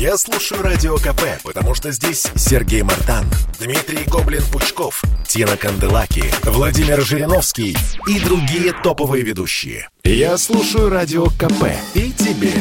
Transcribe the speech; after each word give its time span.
Я 0.00 0.16
слушаю 0.16 0.62
Радио 0.62 0.96
КП, 0.96 1.42
потому 1.44 1.74
что 1.74 1.92
здесь 1.92 2.26
Сергей 2.34 2.80
Мартан, 2.80 3.26
Дмитрий 3.58 4.06
Гоблин-Пучков, 4.06 5.02
Тина 5.28 5.58
Канделаки, 5.58 6.24
Владимир 6.42 7.02
Жириновский 7.02 7.76
и 8.08 8.18
другие 8.18 8.72
топовые 8.82 9.22
ведущие. 9.22 9.90
Я 10.02 10.38
слушаю 10.38 10.88
Радио 10.88 11.26
КП 11.26 11.66
и 11.92 12.12
тебе 12.12 12.54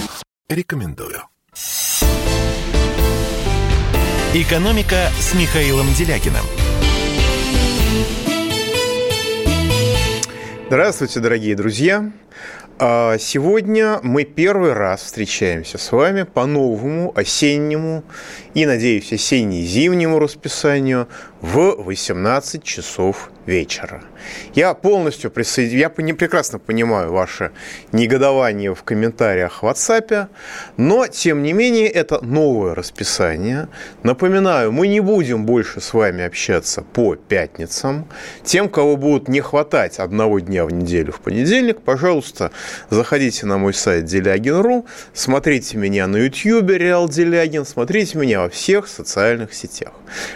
рекомендую. 0.49 1.23
«Экономика» 4.33 5.09
с 5.17 5.33
Михаилом 5.33 5.87
Делякиным. 5.93 6.43
Здравствуйте, 10.67 11.21
дорогие 11.21 11.55
друзья! 11.55 12.11
А 12.81 13.17
сегодня 13.17 13.99
мы 14.03 14.23
первый 14.23 14.71
раз 14.71 15.01
встречаемся 15.01 15.77
с 15.77 15.91
вами 15.91 16.23
по 16.23 16.45
новому 16.45 17.11
осеннему 17.13 18.05
и, 18.53 18.65
надеюсь, 18.65 19.11
осенне-зимнему 19.11 20.17
расписанию 20.17 21.09
в 21.41 21.75
18 21.83 22.63
часов 22.63 23.31
вечера. 23.49 24.03
Я 24.53 24.73
полностью 24.73 25.31
присоединяюсь, 25.31 25.81
я 25.81 25.89
прекрасно 25.89 26.59
понимаю 26.59 27.11
ваше 27.11 27.51
негодование 27.91 28.73
в 28.73 28.83
комментариях 28.83 29.63
в 29.63 29.65
WhatsApp, 29.65 30.27
но, 30.77 31.07
тем 31.07 31.43
не 31.43 31.53
менее, 31.53 31.87
это 31.87 32.23
новое 32.23 32.75
расписание. 32.75 33.67
Напоминаю, 34.03 34.71
мы 34.71 34.87
не 34.87 34.99
будем 34.99 35.45
больше 35.45 35.81
с 35.81 35.93
вами 35.93 36.23
общаться 36.23 36.81
по 36.81 37.15
пятницам. 37.15 38.05
Тем, 38.43 38.69
кого 38.69 38.95
будут 38.97 39.27
не 39.27 39.41
хватать 39.41 39.99
одного 39.99 40.39
дня 40.39 40.65
в 40.65 40.71
неделю 40.71 41.11
в 41.11 41.19
понедельник, 41.19 41.81
пожалуйста, 41.81 42.51
заходите 42.89 43.45
на 43.45 43.57
мой 43.57 43.73
сайт 43.73 44.05
делягин.ру, 44.05 44.85
смотрите 45.13 45.77
меня 45.77 46.07
на 46.07 46.17
YouTube, 46.17 46.69
Реал 46.69 47.09
Делягин, 47.09 47.65
смотрите 47.65 48.17
меня 48.17 48.41
во 48.41 48.49
всех 48.49 48.87
социальных 48.87 49.53
сетях. 49.53 49.93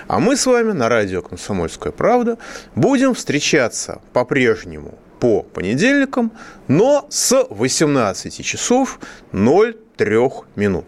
А 0.08 0.20
мы 0.20 0.36
с 0.36 0.46
вами 0.46 0.72
на 0.72 0.90
радио 0.90 1.22
«Комсомольская 1.22 1.92
правда» 1.92 2.38
будем 2.76 3.03
встречаться 3.12 4.02
по-прежнему 4.14 4.98
по 5.20 5.44
понедельникам, 5.44 6.32
но 6.68 7.06
с 7.10 7.46
18 7.50 8.46
часов 8.46 9.00
03 9.32 10.20
минут. 10.56 10.86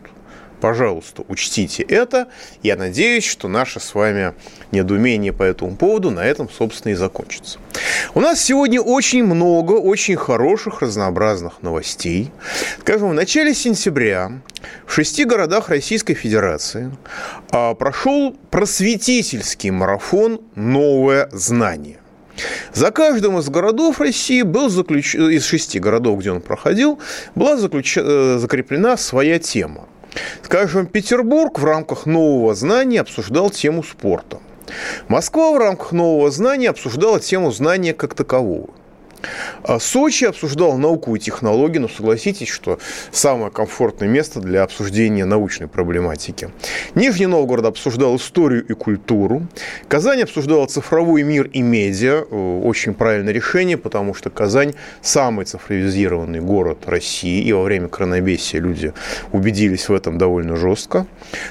Пожалуйста, 0.61 1.23
учтите 1.27 1.83
это. 1.83 2.27
Я 2.63 2.75
надеюсь, 2.75 3.23
что 3.23 3.47
наше 3.47 3.79
с 3.79 3.93
вами 3.93 4.33
недоумение 4.71 5.31
по 5.31 5.43
этому 5.43 5.75
поводу 5.75 6.09
на 6.11 6.21
этом, 6.21 6.49
собственно, 6.49 6.93
и 6.93 6.95
закончится. 6.95 7.59
У 8.13 8.19
нас 8.19 8.41
сегодня 8.41 8.81
очень 8.81 9.23
много 9.23 9.73
очень 9.73 10.15
хороших, 10.15 10.81
разнообразных 10.81 11.61
новостей. 11.61 12.31
Скажем, 12.79 13.09
в 13.09 13.13
начале 13.13 13.53
сентября 13.53 14.31
в 14.87 14.93
шести 14.93 15.25
городах 15.25 15.69
Российской 15.69 16.13
Федерации 16.13 16.91
а, 17.51 17.73
прошел 17.75 18.35
просветительский 18.49 19.69
марафон 19.69 20.41
«Новое 20.55 21.29
знание». 21.31 21.99
За 22.73 22.91
каждым 22.91 23.37
из 23.39 23.49
городов 23.49 23.99
России 23.99 24.41
был 24.41 24.69
заключ... 24.69 25.15
из 25.15 25.45
шести 25.45 25.79
городов, 25.79 26.19
где 26.19 26.31
он 26.31 26.41
проходил, 26.41 26.99
была 27.35 27.57
заключ... 27.57 27.97
Э, 27.97 28.37
закреплена 28.39 28.97
своя 28.97 29.39
тема. 29.39 29.87
Скажем, 30.43 30.87
Петербург 30.87 31.59
в 31.59 31.65
рамках 31.65 32.05
нового 32.05 32.55
знания 32.55 33.01
обсуждал 33.01 33.49
тему 33.49 33.83
спорта. 33.83 34.39
Москва 35.07 35.51
в 35.51 35.57
рамках 35.57 35.91
нового 35.91 36.31
знания 36.31 36.69
обсуждала 36.69 37.19
тему 37.19 37.51
знания 37.51 37.93
как 37.93 38.15
такового– 38.15 38.69
а 39.63 39.79
Сочи 39.79 40.25
обсуждал 40.25 40.77
науку 40.77 41.15
и 41.15 41.19
технологии, 41.19 41.79
но 41.79 41.87
согласитесь, 41.87 42.49
что 42.49 42.79
самое 43.11 43.51
комфортное 43.51 44.07
место 44.07 44.39
для 44.39 44.63
обсуждения 44.63 45.25
научной 45.25 45.67
проблематики. 45.67 46.51
Нижний 46.93 47.25
Новгород 47.25 47.65
обсуждал 47.65 48.15
историю 48.15 48.65
и 48.65 48.73
культуру. 48.73 49.47
Казань 49.87 50.21
обсуждала 50.23 50.67
цифровой 50.67 51.23
мир 51.23 51.47
и 51.47 51.61
медиа. 51.61 52.21
Очень 52.21 52.93
правильное 52.93 53.33
решение, 53.33 53.77
потому 53.77 54.13
что 54.13 54.29
Казань 54.29 54.73
самый 55.01 55.45
цифровизированный 55.45 56.41
город 56.41 56.79
России, 56.85 57.43
и 57.43 57.53
во 57.53 57.63
время 57.63 57.87
коронавируса 57.87 58.57
люди 58.57 58.93
убедились 59.31 59.89
в 59.89 59.93
этом 59.93 60.17
довольно 60.17 60.55
жестко. 60.55 61.05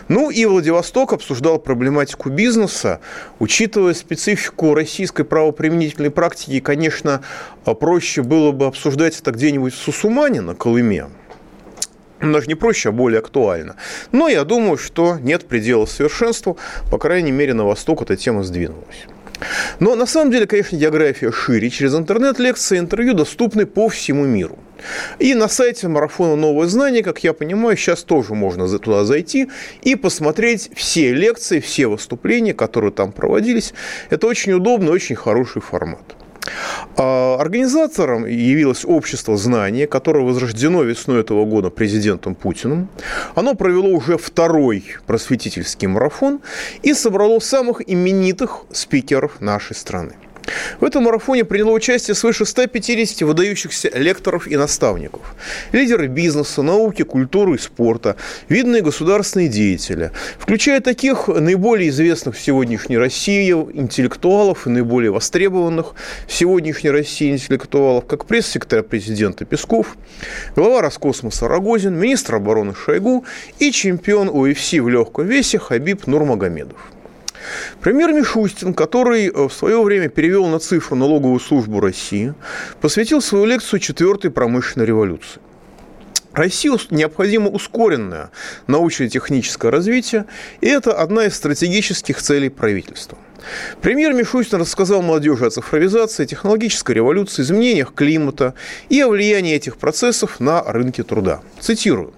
Ну 0.08 0.30
и 0.30 0.44
Владивосток 0.44 1.12
обсуждал 1.12 1.58
проблематику 1.58 2.30
бизнеса, 2.30 3.00
учитывая 3.38 3.94
специфику 3.94 4.74
российской 4.74 5.24
правоприменительной 5.24 6.10
практики, 6.10 6.60
конечно, 6.60 7.22
а 7.64 7.74
проще 7.74 8.22
было 8.22 8.52
бы 8.52 8.66
обсуждать 8.66 9.18
это 9.18 9.30
где-нибудь 9.30 9.74
в 9.74 9.78
Сусумане 9.78 10.40
на 10.40 10.54
Колыме, 10.54 11.06
даже 12.20 12.46
не 12.46 12.54
проще, 12.54 12.88
а 12.88 12.92
более 12.92 13.18
актуально. 13.18 13.76
Но 14.12 14.28
я 14.28 14.44
думаю, 14.44 14.78
что 14.78 15.18
нет 15.20 15.46
предела 15.46 15.86
совершенству. 15.86 16.56
По 16.90 16.98
крайней 16.98 17.32
мере, 17.32 17.54
на 17.54 17.64
восток 17.64 18.02
эта 18.02 18.16
тема 18.16 18.42
сдвинулась. 18.44 19.06
Но 19.80 19.94
на 19.94 20.06
самом 20.06 20.30
деле, 20.30 20.46
конечно, 20.46 20.76
география 20.76 21.32
шире. 21.32 21.68
Через 21.68 21.94
интернет 21.94 22.38
лекции 22.38 22.78
интервью 22.78 23.14
доступны 23.14 23.66
по 23.66 23.88
всему 23.88 24.24
миру. 24.24 24.58
И 25.18 25.34
на 25.34 25.48
сайте 25.48 25.88
марафона 25.88 26.36
«Новое 26.36 26.66
знание», 26.66 27.02
как 27.02 27.24
я 27.24 27.32
понимаю, 27.32 27.76
сейчас 27.76 28.04
тоже 28.04 28.34
можно 28.34 28.68
туда 28.78 29.04
зайти 29.04 29.50
и 29.82 29.96
посмотреть 29.96 30.70
все 30.74 31.12
лекции, 31.12 31.60
все 31.60 31.86
выступления, 31.86 32.54
которые 32.54 32.92
там 32.92 33.12
проводились. 33.12 33.74
Это 34.10 34.26
очень 34.26 34.52
удобный, 34.52 34.92
очень 34.92 35.16
хороший 35.16 35.62
формат. 35.62 36.23
А 36.96 37.36
организатором 37.40 38.24
явилось 38.26 38.84
общество 38.84 39.36
знания, 39.36 39.86
которое 39.86 40.24
возрождено 40.24 40.82
весной 40.82 41.20
этого 41.20 41.44
года 41.44 41.70
президентом 41.70 42.34
Путиным. 42.34 42.88
Оно 43.34 43.54
провело 43.54 43.88
уже 43.88 44.16
второй 44.16 44.84
просветительский 45.06 45.88
марафон 45.88 46.40
и 46.82 46.94
собрало 46.94 47.40
самых 47.40 47.82
именитых 47.88 48.62
спикеров 48.70 49.40
нашей 49.40 49.74
страны. 49.74 50.14
В 50.80 50.84
этом 50.84 51.04
марафоне 51.04 51.44
приняло 51.44 51.70
участие 51.70 52.14
свыше 52.14 52.44
150 52.44 53.22
выдающихся 53.22 53.90
лекторов 53.94 54.46
и 54.46 54.56
наставников, 54.56 55.34
лидеры 55.72 56.06
бизнеса, 56.06 56.62
науки, 56.62 57.02
культуры 57.02 57.54
и 57.54 57.58
спорта, 57.58 58.16
видные 58.48 58.82
государственные 58.82 59.48
деятели, 59.48 60.10
включая 60.38 60.80
таких 60.80 61.28
наиболее 61.28 61.88
известных 61.90 62.36
в 62.36 62.40
сегодняшней 62.40 62.98
России 62.98 63.50
интеллектуалов 63.50 64.66
и 64.66 64.70
наиболее 64.70 65.10
востребованных 65.10 65.94
в 66.26 66.32
сегодняшней 66.32 66.90
России 66.90 67.30
интеллектуалов, 67.30 68.06
как 68.06 68.26
пресс-секретарь 68.26 68.82
президента 68.82 69.44
Песков, 69.44 69.96
глава 70.56 70.82
Роскосмоса 70.82 71.48
Рогозин, 71.48 71.94
министр 71.94 72.36
обороны 72.36 72.74
Шойгу 72.74 73.24
и 73.58 73.70
чемпион 73.70 74.28
УФС 74.28 74.72
в 74.72 74.88
легком 74.88 75.26
весе 75.26 75.58
Хабиб 75.58 76.06
Нурмагомедов. 76.06 76.93
Премьер 77.80 78.12
Мишустин, 78.12 78.74
который 78.74 79.28
э, 79.28 79.48
в 79.48 79.52
свое 79.52 79.82
время 79.82 80.08
перевел 80.08 80.46
на 80.46 80.58
цифру 80.58 80.96
налоговую 80.96 81.40
службу 81.40 81.80
России, 81.80 82.34
посвятил 82.80 83.20
свою 83.20 83.44
лекцию 83.44 83.80
четвертой 83.80 84.30
промышленной 84.30 84.86
революции. 84.86 85.40
России 86.34 86.70
необходимо 86.90 87.48
ускоренное 87.48 88.30
научно-техническое 88.66 89.70
развитие, 89.70 90.26
и 90.60 90.66
это 90.66 90.92
одна 90.92 91.26
из 91.26 91.34
стратегических 91.34 92.20
целей 92.20 92.48
правительства. 92.48 93.16
Премьер 93.80 94.14
Мишустин 94.14 94.58
рассказал 94.58 95.02
молодежи 95.02 95.46
о 95.46 95.50
цифровизации, 95.50 96.24
технологической 96.24 96.94
революции, 96.94 97.42
изменениях 97.42 97.92
климата 97.94 98.54
и 98.88 99.00
о 99.00 99.08
влиянии 99.08 99.54
этих 99.54 99.76
процессов 99.76 100.40
на 100.40 100.62
рынке 100.62 101.02
труда. 101.02 101.42
Цитирую. 101.60 102.14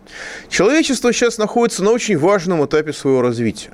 «Человечество 0.49 1.13
сейчас 1.13 1.37
находится 1.39 1.83
на 1.83 1.91
очень 1.91 2.17
важном 2.17 2.65
этапе 2.65 2.93
своего 2.93 3.23
развития. 3.23 3.71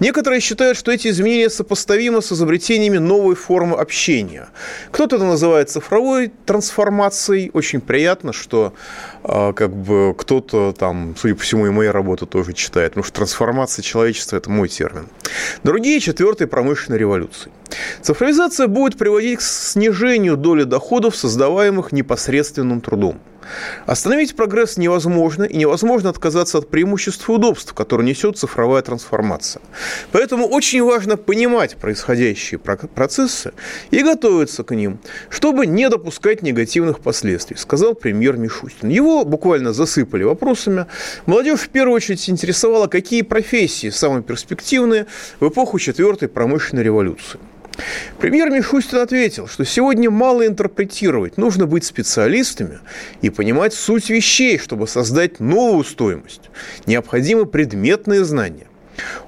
Некоторые 0.00 0.40
считают, 0.40 0.76
что 0.76 0.90
эти 0.90 1.08
изменения 1.08 1.50
сопоставимы 1.50 2.22
с 2.22 2.32
изобретениями 2.32 2.98
новой 2.98 3.34
формы 3.34 3.76
общения. 3.76 4.48
Кто-то 4.90 5.16
это 5.16 5.24
называет 5.24 5.70
цифровой 5.70 6.32
трансформацией. 6.46 7.50
Очень 7.52 7.80
приятно, 7.80 8.32
что 8.32 8.72
э, 9.24 9.52
как 9.54 9.74
бы 9.74 10.14
кто-то 10.16 10.74
там, 10.76 11.14
судя 11.18 11.34
по 11.34 11.42
всему, 11.42 11.66
и 11.66 11.70
моя 11.70 11.92
работа 11.92 12.26
тоже 12.26 12.52
читает, 12.52 12.92
потому 12.92 13.04
что 13.04 13.14
трансформация 13.14 13.82
человечества– 13.82 14.36
это 14.38 14.50
мой 14.50 14.68
термин. 14.68 15.08
Другие– 15.62 16.00
четвертой 16.00 16.46
промышленной 16.46 16.98
революции. 16.98 17.50
Цифровизация 18.02 18.66
будет 18.66 18.98
приводить 18.98 19.38
к 19.38 19.42
снижению 19.42 20.36
доли 20.36 20.64
доходов, 20.64 21.16
создаваемых 21.16 21.92
непосредственным 21.92 22.80
трудом. 22.80 23.20
Остановить 23.86 24.36
прогресс 24.36 24.76
невозможно, 24.76 25.44
и 25.44 25.56
невозможно 25.56 26.10
отказаться 26.10 26.58
от 26.58 26.68
преимуществ 26.68 27.28
и 27.28 27.32
удобств, 27.32 27.72
которые 27.74 28.06
несет 28.06 28.38
цифровая 28.38 28.82
трансформация. 28.82 29.62
Поэтому 30.12 30.46
очень 30.46 30.82
важно 30.82 31.16
понимать 31.16 31.76
происходящие 31.76 32.58
процессы 32.58 33.52
и 33.90 34.02
готовиться 34.02 34.64
к 34.64 34.74
ним, 34.74 34.98
чтобы 35.30 35.66
не 35.66 35.88
допускать 35.88 36.42
негативных 36.42 37.00
последствий, 37.00 37.56
сказал 37.56 37.94
премьер 37.94 38.36
Мишустин. 38.36 38.88
Его 38.88 39.24
буквально 39.24 39.72
засыпали 39.72 40.24
вопросами. 40.24 40.86
Молодежь 41.26 41.60
в 41.60 41.68
первую 41.68 41.96
очередь 41.96 42.28
интересовала, 42.28 42.86
какие 42.86 43.22
профессии 43.22 43.90
самые 43.90 44.22
перспективные 44.22 45.06
в 45.40 45.48
эпоху 45.48 45.78
четвертой 45.78 46.28
промышленной 46.28 46.82
революции. 46.82 47.38
Премьер 48.18 48.50
Мишустин 48.50 48.98
ответил, 48.98 49.48
что 49.48 49.64
сегодня 49.64 50.10
мало 50.10 50.46
интерпретировать, 50.46 51.36
нужно 51.36 51.66
быть 51.66 51.84
специалистами 51.84 52.78
и 53.20 53.30
понимать 53.30 53.74
суть 53.74 54.10
вещей, 54.10 54.58
чтобы 54.58 54.86
создать 54.86 55.40
новую 55.40 55.84
стоимость. 55.84 56.42
Необходимы 56.86 57.46
предметные 57.46 58.24
знания. 58.24 58.66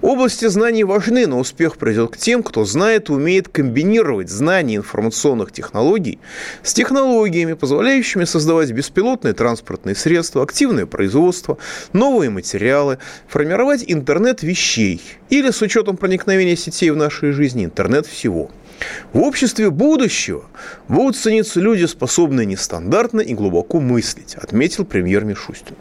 Области 0.01 0.47
знаний 0.47 0.85
важны, 0.85 1.27
но 1.27 1.39
успех 1.39 1.77
придет 1.77 2.13
к 2.13 2.17
тем, 2.17 2.43
кто 2.43 2.65
знает 2.65 3.09
и 3.09 3.13
умеет 3.13 3.49
комбинировать 3.49 4.31
знания 4.31 4.77
информационных 4.77 5.53
технологий 5.53 6.19
с 6.63 6.73
технологиями, 6.75 7.55
позволяющими 7.55 8.25
создавать 8.25 8.71
беспилотные 8.73 9.35
транспортные 9.35 9.95
средства, 9.95 10.43
активное 10.43 10.87
производство, 10.87 11.59
новые 11.93 12.31
материалы, 12.31 12.99
формировать 13.29 13.85
интернет 13.87 14.43
вещей 14.43 15.01
или, 15.31 15.51
с 15.51 15.63
учетом 15.63 15.97
проникновения 15.97 16.57
сетей 16.57 16.91
в 16.91 16.97
нашей 16.97 17.33
жизни, 17.33 17.65
интернет 17.65 18.07
всего– 18.07 18.51
в 19.13 19.21
обществе 19.21 19.71
будущего 19.71 20.45
будут 20.89 21.17
цениться 21.17 21.61
люди, 21.61 21.85
способные 21.85 22.47
нестандартно 22.47 23.21
и 23.21 23.35
глубоко 23.35 23.81
мыслить, 23.81 24.35
отметил 24.35 24.85
премьер 24.85 25.25
Мишустин. 25.25 25.77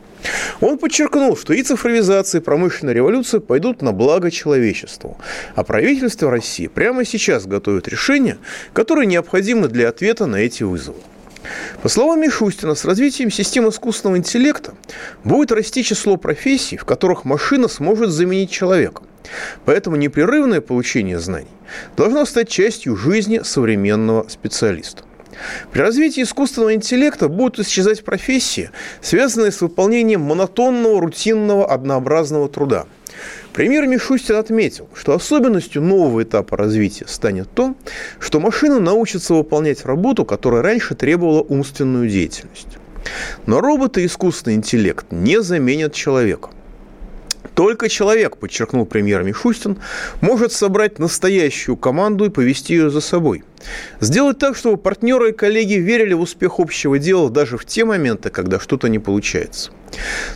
Он 0.62 0.78
подчеркнул, 0.78 1.36
что 1.38 1.54
и 1.54 1.64
цифровизация, 1.64 2.42
и 2.42 2.44
промышленная 2.44 2.94
революция 2.94 3.40
пойдут 3.40 3.82
на 3.82 3.92
благо 3.92 4.32
человечеству. 4.32 5.18
А 5.56 5.64
правительство 5.64 6.32
России 6.32 6.68
прямо 6.68 7.06
сейчас 7.06 7.46
готовит 7.46 7.88
решения, 7.88 8.38
которые 8.74 9.06
необходимы 9.06 9.68
для 9.68 9.90
ответа 9.90 10.26
на 10.26 10.38
эти 10.38 10.64
вызовы. 10.64 11.00
По 11.82 11.90
словам 11.90 12.22
Мишустина, 12.22 12.76
с 12.76 12.86
развитием 12.86 13.30
систем 13.30 13.68
искусственного 13.68 14.18
интеллекта 14.18 14.74
будет 15.24 15.52
расти 15.52 15.84
число 15.84 16.16
профессий, 16.16 16.78
в 16.78 16.86
которых 16.86 17.26
машина 17.26 17.68
сможет 17.68 18.12
заменить 18.12 18.50
человека. 18.50 19.04
Поэтому 19.66 19.96
непрерывное 19.96 20.62
получение 20.62 21.20
знаний 21.20 21.48
должно 21.98 22.26
стать 22.26 22.50
частью 22.50 22.96
жизни 22.96 23.42
современного 23.44 24.28
специалиста. 24.30 25.04
При 25.72 25.82
развитии 25.82 26.24
искусственного 26.24 26.74
интеллекта 26.74 27.28
будут 27.28 27.60
исчезать 27.60 28.04
профессии, 28.04 28.70
связанные 29.02 29.52
с 29.52 29.62
выполнением 29.62 30.22
монотонного, 30.22 31.02
рутинного, 31.02 31.72
однообразного 31.72 32.50
труда. 32.50 32.86
Премьер 33.54 33.86
Мишустин 33.86 34.36
отметил, 34.36 34.90
что 34.96 35.14
особенностью 35.14 35.82
нового 35.82 36.24
этапа 36.24 36.58
развития 36.58 37.06
станет 37.08 37.48
то, 37.54 37.76
что 38.20 38.40
машины 38.40 38.80
научатся 38.80 39.36
выполнять 39.36 39.86
работу, 39.86 40.26
которая 40.26 40.64
раньше 40.64 40.96
требовала 40.96 41.42
умственную 41.42 42.10
деятельность. 42.10 42.78
Но 43.46 43.62
роботы 43.62 44.02
и 44.02 44.06
искусственный 44.08 44.56
интеллект 44.56 45.06
не 45.12 45.42
заменят 45.42 45.94
человека– 45.94 46.50
только 47.56 47.90
человек, 47.90 48.38
подчеркнул 48.38 48.86
премьер 48.86 49.24
Мишустин, 49.24 49.78
может 50.22 50.52
собрать 50.52 51.00
настоящую 51.00 51.78
команду 51.78 52.26
и 52.26 52.30
повести 52.30 52.74
ее 52.74 52.90
за 52.90 53.02
собой. 53.02 53.44
Сделать 54.00 54.40
так, 54.40 54.56
чтобы 54.56 54.78
партнеры 54.78 55.30
и 55.30 55.34
коллеги 55.34 55.76
верили 55.76 56.14
в 56.14 56.22
успех 56.22 56.60
общего 56.60 57.00
дела 57.00 57.30
даже 57.30 57.58
в 57.58 57.66
те 57.66 57.86
моменты, 57.86 58.30
когда 58.30 58.60
что-то 58.60 58.90
не 58.90 59.00
получается. 59.00 59.72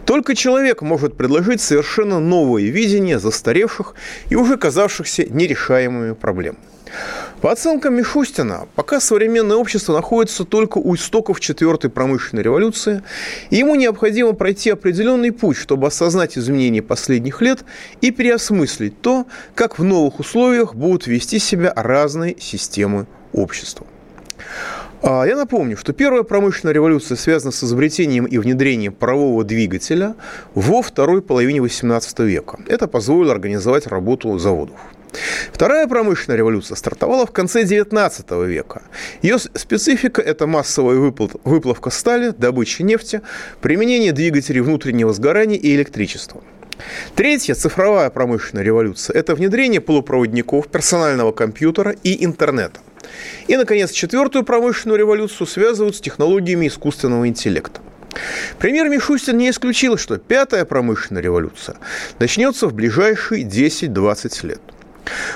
Только 0.06 0.36
человек 0.36 0.81
может 0.81 1.18
предложить 1.18 1.62
совершенно 1.62 2.19
новое 2.19 2.63
видение 2.63 3.19
застаревших 3.19 3.95
и 4.30 4.36
уже 4.36 4.57
казавшихся 4.57 5.25
нерешаемыми 5.25 6.13
проблем. 6.13 6.57
По 7.42 7.51
оценкам 7.51 7.95
Мишустина, 7.95 8.68
пока 8.75 9.00
современное 9.00 9.57
общество 9.57 9.94
находится 9.94 10.44
только 10.44 10.80
у 10.80 10.95
истоков 10.95 11.39
четвертой 11.39 11.89
промышленной 11.89 12.44
революции, 12.44 13.04
ему 13.51 13.75
необходимо 13.75 14.34
пройти 14.34 14.72
определенный 14.72 15.31
путь, 15.31 15.57
чтобы 15.57 15.88
осознать 15.88 16.38
изменения 16.38 16.81
последних 16.81 17.42
лет 17.42 17.63
и 18.01 18.12
переосмыслить 18.12 19.01
то, 19.01 19.25
как 19.54 19.78
в 19.78 19.84
новых 19.84 20.19
условиях 20.19 20.74
будут 20.74 21.07
вести 21.07 21.39
себя 21.39 21.72
разные 21.75 22.36
системы 22.39 23.07
общества. 23.33 23.86
А, 25.01 25.25
я 25.25 25.36
напомню, 25.36 25.78
что 25.78 25.94
первая 25.94 26.24
промышленная 26.24 26.74
революция 26.74 27.16
связана 27.18 27.51
с 27.51 27.63
изобретением 27.63 28.25
и 28.25 28.38
внедрением 28.38 28.94
парового 28.94 29.44
двигателя 29.44 30.16
во 30.56 30.81
второй 30.81 31.22
половине 31.22 31.60
XVIII 31.60 32.25
века. 32.25 32.60
Это 32.68 32.88
позволило 32.88 33.31
организовать 33.31 33.86
работу 33.88 34.38
заводов. 34.40 34.80
Вторая 35.52 35.88
промышленная 35.88 36.38
революция 36.38 36.75
стартовала 36.75 37.25
в 37.25 37.31
конце 37.31 37.64
XIX 37.64 38.46
века. 38.46 38.84
Ее 39.22 39.38
специфика– 39.40 40.22
это 40.24 40.48
массовая 40.48 40.98
выплавка 40.98 41.90
стали, 41.90 42.30
добыча 42.30 42.84
нефти, 42.84 43.22
применение 43.62 44.12
двигателей 44.12 44.62
внутреннего 44.62 45.14
сгорания 45.14 45.58
и 45.58 45.75
электричества. 45.75 46.44
Третья 47.16 47.56
цифровая 47.56 48.10
промышленная 48.10 48.64
революция– 48.64 49.14
это 49.16 49.34
внедрение 49.36 49.81
полупроводников, 49.81 50.68
персонального 50.68 51.31
компьютера 51.31 51.96
и 52.04 52.24
интернета. 52.24 52.80
И, 53.48 53.56
наконец, 53.56 53.92
четвертую 53.92 54.44
промышленную 54.44 55.00
революцию 55.00 55.48
связывают 55.48 55.96
с 55.96 56.02
технологиями 56.02 56.68
искусственного 56.68 57.28
интеллекта. 57.28 57.81
Премьер 58.60 58.90
Мишустин 58.90 59.38
не 59.38 59.50
исключил, 59.50 59.98
что 59.98 60.18
пятая 60.18 60.66
промышленная 60.66 61.22
революция 61.22 61.78
начнется 62.19 62.68
в 62.68 62.74
ближайшие 62.74 63.44
10-20 63.44 64.48
лет– 64.48 64.62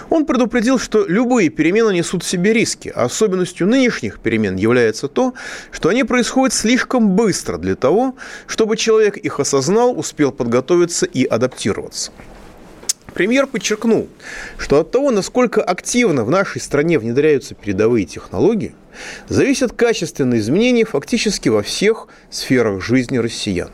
он 0.09 0.25
предупредил, 0.25 0.79
что 0.79 1.05
любые 1.07 1.49
перемены 1.49 1.93
несут 1.93 2.23
в 2.23 2.27
себе 2.27 2.53
риски, 2.53 2.89
особенностью 2.89 3.67
нынешних 3.67 4.19
перемен 4.19 4.55
является 4.55 5.07
то, 5.07 5.33
что 5.71 5.89
они 5.89 6.03
происходят 6.03 6.53
слишком 6.53 7.09
быстро 7.09 7.57
для 7.57 7.75
того, 7.75 8.15
чтобы 8.47 8.77
человек 8.77 9.17
их 9.17 9.39
осознал, 9.39 9.97
успел 9.97 10.31
подготовиться 10.31 11.05
и 11.05 11.25
адаптироваться. 11.25 12.11
Премьер 13.13 13.45
подчеркнул, 13.45 14.07
что 14.57 14.79
от 14.79 14.91
того, 14.91 15.11
насколько 15.11 15.61
активно 15.61 16.23
в 16.23 16.29
нашей 16.29 16.61
стране 16.61 16.97
внедряются 16.97 17.55
передовые 17.55 18.05
технологии, 18.05 18.73
зависят 19.27 19.73
качественные 19.73 20.39
изменения 20.39 20.85
фактически 20.85 21.49
во 21.49 21.61
всех 21.61 22.07
сферах 22.29 22.81
жизни 22.81 23.17
россиян. 23.17 23.69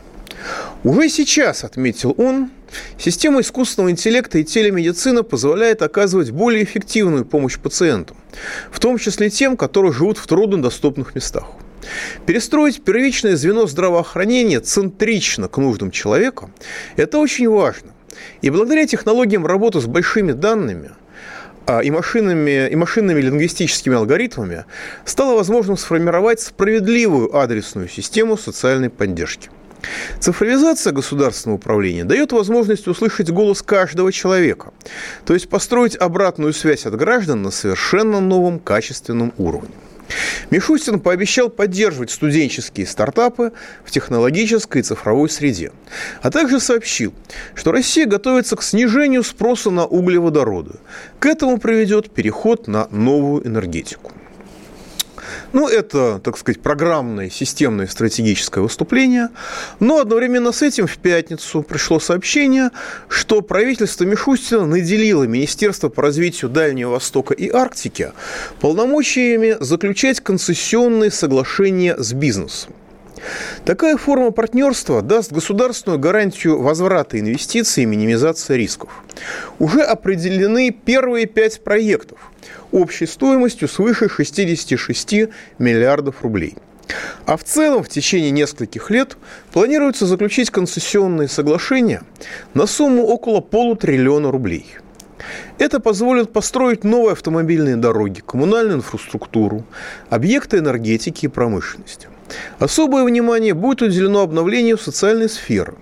Уже 0.82 1.08
сейчас, 1.08 1.64
отметил 1.64 2.14
он, 2.16 2.50
система 2.98 3.40
искусственного 3.40 3.90
интеллекта 3.90 4.38
и 4.38 4.44
телемедицина 4.44 5.22
позволяет 5.22 5.82
оказывать 5.82 6.30
более 6.30 6.64
эффективную 6.64 7.24
помощь 7.24 7.58
пациентам, 7.58 8.16
в 8.70 8.80
том 8.80 8.98
числе 8.98 9.30
тем, 9.30 9.56
которые 9.56 9.92
живут 9.92 10.18
в 10.18 10.26
труднодоступных 10.26 11.14
местах. 11.14 11.44
Перестроить 12.26 12.82
первичное 12.82 13.36
звено 13.36 13.66
здравоохранения 13.66 14.60
центрично 14.60 15.48
к 15.48 15.56
нуждам 15.58 15.90
человека– 15.90 16.50
это 16.96 17.18
очень 17.18 17.48
важно. 17.48 17.92
И 18.42 18.50
благодаря 18.50 18.86
технологиям 18.86 19.46
работы 19.46 19.80
с 19.80 19.86
большими 19.86 20.32
данными 20.32 20.90
а, 21.66 21.80
и 21.80 21.90
машинами, 21.90 22.68
и 22.68 22.76
машинными 22.76 23.20
лингвистическими 23.20 23.96
алгоритмами 23.96 24.64
стало 25.04 25.36
возможным 25.36 25.76
сформировать 25.76 26.40
справедливую 26.40 27.36
адресную 27.36 27.88
систему 27.88 28.36
социальной 28.36 28.90
поддержки. 28.90 29.50
Цифровизация 30.20 30.92
государственного 30.92 31.58
управления 31.58 32.04
дает 32.04 32.32
возможность 32.32 32.86
услышать 32.88 33.30
голос 33.30 33.62
каждого 33.62 34.12
человека, 34.12 34.72
то 35.24 35.34
есть 35.34 35.48
построить 35.48 35.96
обратную 35.96 36.52
связь 36.52 36.86
от 36.86 36.96
граждан 36.96 37.42
на 37.42 37.50
совершенно 37.50 38.20
новом 38.20 38.58
качественном 38.58 39.32
уровне. 39.38 39.74
Мишустин 40.50 41.00
пообещал 41.00 41.50
поддерживать 41.50 42.10
студенческие 42.10 42.86
стартапы 42.86 43.52
в 43.84 43.90
технологической 43.90 44.80
и 44.80 44.84
цифровой 44.84 45.28
среде, 45.28 45.72
а 46.22 46.30
также 46.30 46.60
сообщил, 46.60 47.12
что 47.54 47.72
Россия 47.72 48.06
готовится 48.06 48.56
к 48.56 48.62
снижению 48.62 49.22
спроса 49.22 49.70
на 49.70 49.86
углеводороды. 49.86 50.76
К 51.18 51.26
этому 51.26 51.58
приведет 51.58 52.10
переход 52.10 52.68
на 52.68 52.88
новую 52.90 53.46
энергетику. 53.46 54.12
Ну, 55.52 55.66
это, 55.66 56.20
так 56.22 56.36
сказать, 56.36 56.60
программное, 56.60 57.30
системное 57.30 57.86
стратегическое 57.86 58.60
выступление. 58.60 59.30
Но 59.80 59.98
одновременно 59.98 60.52
с 60.52 60.62
этим 60.62 60.86
в 60.86 60.98
пятницу 60.98 61.62
пришло 61.62 61.98
сообщение, 62.00 62.70
что 63.08 63.40
правительство 63.40 64.04
Мишустина 64.04 64.66
наделило 64.66 65.24
Министерство 65.24 65.88
по 65.88 66.02
развитию 66.02 66.50
Дальнего 66.50 66.90
Востока 66.92 67.32
и 67.32 67.48
Арктики 67.48 68.12
полномочиями 68.60 69.56
заключать 69.60 70.20
концессионные 70.20 71.10
соглашения 71.10 71.96
с 71.96 72.12
бизнесом. 72.12 72.74
Такая 73.64 73.96
форма 73.96 74.30
партнерства 74.30 75.02
даст 75.02 75.32
государственную 75.32 75.98
гарантию 75.98 76.60
возврата 76.60 77.18
инвестиций 77.18 77.82
и 77.82 77.86
минимизации 77.86 78.56
рисков. 78.56 79.02
Уже 79.58 79.82
определены 79.82 80.70
первые 80.70 81.26
пять 81.26 81.62
проектов 81.62 82.18
общей 82.72 83.06
стоимостью 83.06 83.68
свыше 83.68 84.08
66 84.08 85.14
миллиардов 85.58 86.22
рублей. 86.22 86.56
А 87.26 87.36
в 87.36 87.44
целом 87.44 87.82
в 87.82 87.88
течение 87.88 88.30
нескольких 88.30 88.90
лет 88.90 89.16
планируется 89.52 90.06
заключить 90.06 90.50
концессионные 90.50 91.28
соглашения 91.28 92.02
на 92.54 92.66
сумму 92.66 93.04
около 93.04 93.40
полутриллиона 93.40 94.30
рублей. 94.30 94.66
Это 95.58 95.80
позволит 95.80 96.32
построить 96.32 96.84
новые 96.84 97.12
автомобильные 97.12 97.76
дороги, 97.76 98.22
коммунальную 98.24 98.78
инфраструктуру, 98.78 99.64
объекты 100.08 100.58
энергетики 100.58 101.26
и 101.26 101.28
промышленности. 101.28 102.08
Особое 102.58 103.04
внимание 103.04 103.54
будет 103.54 103.82
уделено 103.82 104.22
обновлению 104.22 104.78
социальной 104.78 105.28
сферы. 105.28 105.74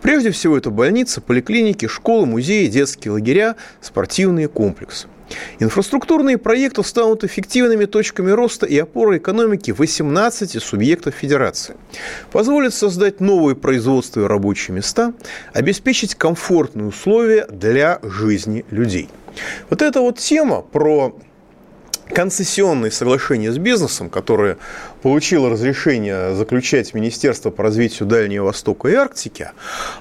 Прежде 0.00 0.30
всего, 0.30 0.56
это 0.56 0.70
больницы, 0.70 1.20
поликлиники, 1.20 1.86
школы, 1.86 2.26
музеи, 2.26 2.66
детские 2.66 3.12
лагеря, 3.12 3.56
спортивные 3.80 4.48
комплексы. 4.48 5.08
Инфраструктурные 5.60 6.36
проекты 6.38 6.82
станут 6.84 7.24
эффективными 7.24 7.86
точками 7.86 8.30
роста 8.30 8.66
и 8.66 8.78
опорой 8.78 9.18
экономики 9.18 9.70
18 9.70 10.62
субъектов 10.62 11.14
Федерации. 11.14 11.76
Позволят 12.30 12.74
создать 12.74 13.20
новые 13.20 13.56
производства 13.56 14.20
и 14.20 14.24
рабочие 14.24 14.74
места, 14.74 15.14
обеспечить 15.54 16.14
комфортные 16.14 16.86
условия 16.86 17.46
для 17.46 17.98
жизни 18.02 18.64
людей. 18.70 19.08
Вот 19.70 19.80
эта 19.80 20.00
вот 20.00 20.18
тема 20.18 20.60
про 20.60 21.16
концессионные 22.14 22.90
соглашения 22.90 23.52
с 23.52 23.58
бизнесом, 23.58 24.10
которые 24.10 24.58
получило 25.02 25.50
разрешение 25.50 26.34
заключать 26.34 26.94
Министерство 26.94 27.50
по 27.50 27.62
развитию 27.62 28.08
Дальнего 28.08 28.46
Востока 28.46 28.88
и 28.88 28.94
Арктики, 28.94 29.50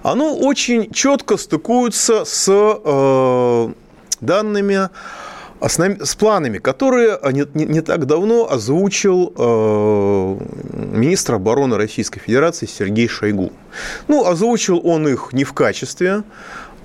оно 0.04 0.36
очень 0.36 0.92
четко 0.92 1.38
стыкуется 1.38 2.26
с 2.26 2.48
э, 2.50 3.74
данными 4.20 4.90
а 5.62 5.70
с, 5.70 5.78
с 5.78 6.16
планами, 6.16 6.58
которые 6.58 7.20
не, 7.32 7.46
не, 7.54 7.66
не 7.66 7.82
так 7.82 8.08
давно 8.08 8.52
озвучил 8.52 9.32
э, 9.38 10.38
министр 10.74 11.36
обороны 11.36 11.78
Российской 11.78 12.20
Федерации 12.20 12.66
Сергей 12.66 13.08
Шойгу. 13.08 13.54
Ну, 14.08 14.26
озвучил 14.26 14.82
он 14.84 15.08
их 15.08 15.34
не 15.34 15.44
в 15.44 15.54
качестве 15.54 16.24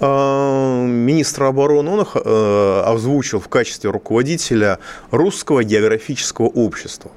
э, 0.01 0.87
министра 0.87 1.49
обороны, 1.49 1.91
он 1.91 2.01
их 2.03 2.17
э, 2.17 2.83
озвучил 2.85 3.41
в 3.41 3.49
качестве 3.49 3.91
руководителя 3.91 4.79
Русского 5.11 5.65
географического 5.65 6.47
общества. 6.47 7.11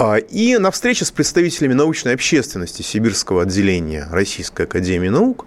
А, 0.00 0.16
и 0.16 0.56
на 0.58 0.70
встрече 0.70 1.04
с 1.04 1.10
представителями 1.10 1.74
научной 1.74 2.14
общественности 2.14 2.82
Сибирского 2.82 3.42
отделения 3.42 4.06
Российской 4.12 4.62
Академии 4.62 5.08
Наук 5.08 5.46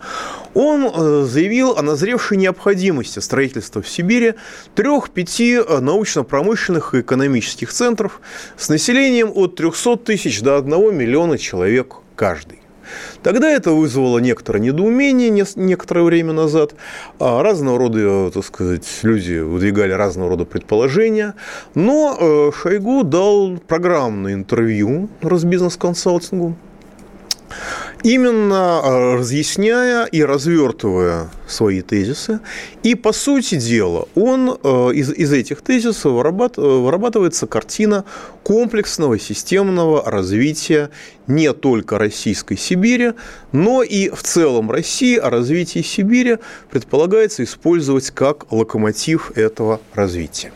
он 0.53 0.91
э, 0.93 1.25
заявил 1.25 1.77
о 1.77 1.81
назревшей 1.81 2.35
необходимости 2.35 3.19
строительства 3.19 3.81
в 3.81 3.87
Сибири 3.87 4.33
трех-пяти 4.75 5.53
э, 5.53 5.79
научно-промышленных 5.79 6.93
и 6.93 6.99
экономических 6.99 7.71
центров 7.71 8.19
с 8.57 8.67
населением 8.67 9.31
от 9.33 9.55
300 9.55 9.95
тысяч 9.97 10.41
до 10.41 10.57
1 10.57 10.97
миллиона 10.97 11.37
человек 11.37 11.95
каждый. 12.17 12.60
Тогда 13.23 13.49
это 13.49 13.71
вызвало 13.71 14.19
некоторое 14.19 14.59
недоумение 14.59 15.45
некоторое 15.55 16.03
время 16.03 16.33
назад. 16.33 16.73
А 17.19 17.43
разного 17.43 17.77
рода, 17.77 18.31
так 18.31 18.45
сказать, 18.45 18.87
люди 19.03 19.39
выдвигали 19.39 19.91
разного 19.91 20.31
рода 20.31 20.45
предположения. 20.45 21.35
Но 21.75 22.17
э, 22.19 22.51
Шойгу 22.51 23.03
дал 23.03 23.57
программное 23.67 24.33
интервью 24.33 25.09
Росбизнес-консалтингу 25.21 26.55
именно 28.03 28.81
э, 28.83 29.15
разъясняя 29.15 30.05
и 30.05 30.23
развертывая 30.23 31.29
свои 31.47 31.81
тезисы. 31.81 32.39
И, 32.83 32.95
по 32.95 33.11
сути 33.11 33.55
дела, 33.55 34.07
он 34.15 34.57
э, 34.63 34.91
из, 34.93 35.11
из 35.11 35.31
этих 35.31 35.61
тезисов 35.61 36.13
вырабатывается 36.13 37.47
картина 37.47 38.05
комплексного 38.43 39.19
системного 39.19 40.09
развития 40.09 40.89
не 41.27 41.53
только 41.53 41.97
российской 41.97 42.57
Сибири, 42.57 43.13
но 43.51 43.83
и 43.83 44.09
в 44.09 44.23
целом 44.23 44.71
России, 44.71 45.17
а 45.17 45.29
развитие 45.29 45.83
Сибири 45.83 46.37
предполагается 46.69 47.43
использовать 47.43 48.11
как 48.11 48.51
локомотив 48.51 49.31
этого 49.37 49.79
развития. 49.93 50.51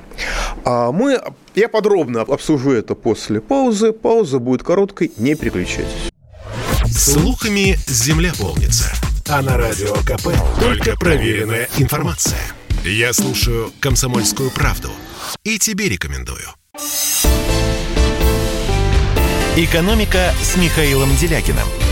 А 0.64 0.92
мы, 0.92 1.22
я 1.54 1.70
подробно 1.70 2.22
обсужу 2.22 2.72
это 2.72 2.96
после 2.96 3.42
паузы. 3.42 3.92
Пауза 3.92 4.40
будет 4.40 4.64
короткой, 4.64 5.12
не 5.18 5.36
переключайтесь. 5.36 6.15
Слухами 6.96 7.78
земля 7.88 8.32
полнится. 8.40 8.90
А 9.28 9.42
на 9.42 9.58
радио 9.58 9.94
КП 9.96 10.30
только 10.62 10.96
проверенная 10.96 11.68
информация. 11.78 12.40
Я 12.86 13.12
слушаю 13.12 13.74
«Комсомольскую 13.82 14.50
правду» 14.50 14.92
и 15.44 15.60
тебе 15.60 15.90
рекомендую. 15.90 16.48
«Экономика» 19.58 20.34
с 20.42 20.56
Михаилом 20.56 21.14
Делякиным– 21.18 21.68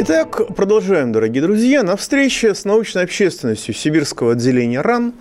Итак, 0.00 0.54
продолжаем, 0.54 1.10
дорогие 1.10 1.42
друзья. 1.42 1.82
На 1.82 1.96
встрече 1.96 2.54
с 2.54 2.64
научной 2.64 3.02
общественностью 3.02 3.74
Сибирского 3.74 4.34
отделения 4.34 4.80
РАН 4.80 5.12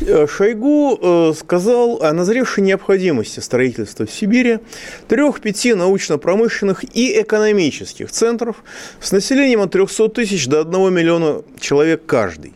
э, 0.00 0.26
Шойгу 0.26 0.98
э, 1.00 1.32
сказал 1.38 2.02
о 2.02 2.12
назревшей 2.12 2.64
необходимости 2.64 3.38
строительства 3.38 4.04
в 4.04 4.10
Сибири 4.10 4.58
трех-пяти 5.06 5.74
научно-промышленных 5.74 6.84
и 6.92 7.22
экономических 7.22 8.10
центров 8.10 8.64
с 9.00 9.12
населением 9.12 9.60
от 9.60 9.70
300 9.70 10.08
тысяч 10.08 10.48
до 10.48 10.62
1 10.62 10.92
миллиона 10.92 11.42
человек 11.60 12.04
каждый 12.04 12.52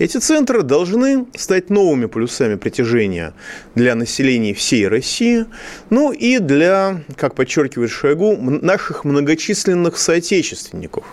эти 0.00 0.16
центры 0.16 0.62
должны 0.62 1.26
стать 1.36 1.68
новыми 1.68 2.06
полюсами 2.06 2.54
притяжения 2.54 3.34
для 3.74 3.94
населения 3.94 4.54
всей 4.54 4.88
России, 4.88 5.44
ну 5.90 6.10
и 6.10 6.38
для, 6.38 7.02
как 7.16 7.34
подчеркивает 7.34 7.90
Шойгу, 7.90 8.34
наших 8.40 9.04
многочисленных 9.04 9.98
соотечественников 9.98 11.04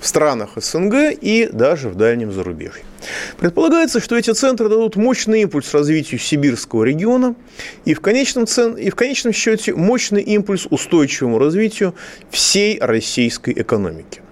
в 0.00 0.06
странах 0.06 0.52
СНГ 0.56 1.12
и 1.20 1.50
даже 1.52 1.90
в 1.90 1.96
дальнем 1.96 2.32
зарубежье. 2.32 2.82
Предполагается, 3.38 4.00
что 4.00 4.16
эти 4.16 4.30
центры 4.30 4.70
дадут 4.70 4.96
мощный 4.96 5.42
импульс 5.42 5.74
развитию 5.74 6.18
сибирского 6.18 6.84
региона 6.84 7.34
и 7.84 7.92
в 7.92 8.00
конечном, 8.00 8.46
цен... 8.46 8.74
и 8.74 8.88
в 8.88 8.94
конечном 8.94 9.34
счете 9.34 9.74
мощный 9.74 10.22
импульс 10.22 10.66
устойчивому 10.70 11.38
развитию 11.38 11.94
всей 12.30 12.78
российской 12.80 13.52
экономики. 13.52 14.22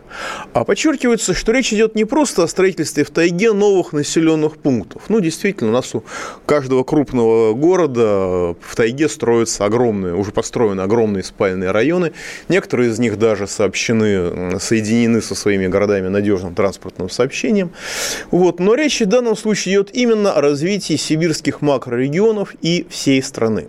А 0.53 0.65
подчеркивается, 0.65 1.35
что 1.35 1.53
речь 1.53 1.73
идет 1.73 1.95
не 1.95 2.05
просто 2.05 2.45
о 2.45 2.49
строительстве 2.49 3.05
в 3.05 3.11
тайге 3.11 3.53
новых 3.53 3.93
населенных 3.93 4.57
пунктов. 4.57 5.03
Ну, 5.09 5.21
действительно, 5.21 5.71
у 5.71 5.73
нас 5.73 5.95
у 5.95 6.03
каждого 6.47 6.85
крупного 6.85 7.55
города 7.55 8.57
в 8.61 8.77
тайге 8.77 9.09
строятся 9.09 9.65
огромные, 9.65 10.15
уже 10.15 10.33
построены 10.33 10.81
огромные 10.81 11.23
спальные 11.23 11.71
районы. 11.71 12.12
Некоторые 12.49 12.91
из 12.91 12.99
них 12.99 13.19
даже 13.19 13.47
сообщены, 13.47 14.59
соединены 14.59 15.21
со 15.21 15.35
своими 15.35 15.67
городами 15.67 16.09
надежным 16.09 16.55
транспортным 16.55 17.11
сообщением. 17.11 17.71
Вот. 18.31 18.61
Но 18.61 18.75
речь 18.75 19.00
в 19.00 19.07
данном 19.07 19.37
случае 19.37 19.75
идет 19.75 19.91
именно 19.95 20.33
о 20.33 20.41
развитии 20.41 20.97
сибирских 20.97 21.61
макрорегионов 21.61 22.55
и 22.62 22.87
всей 22.91 23.23
страны. 23.23 23.69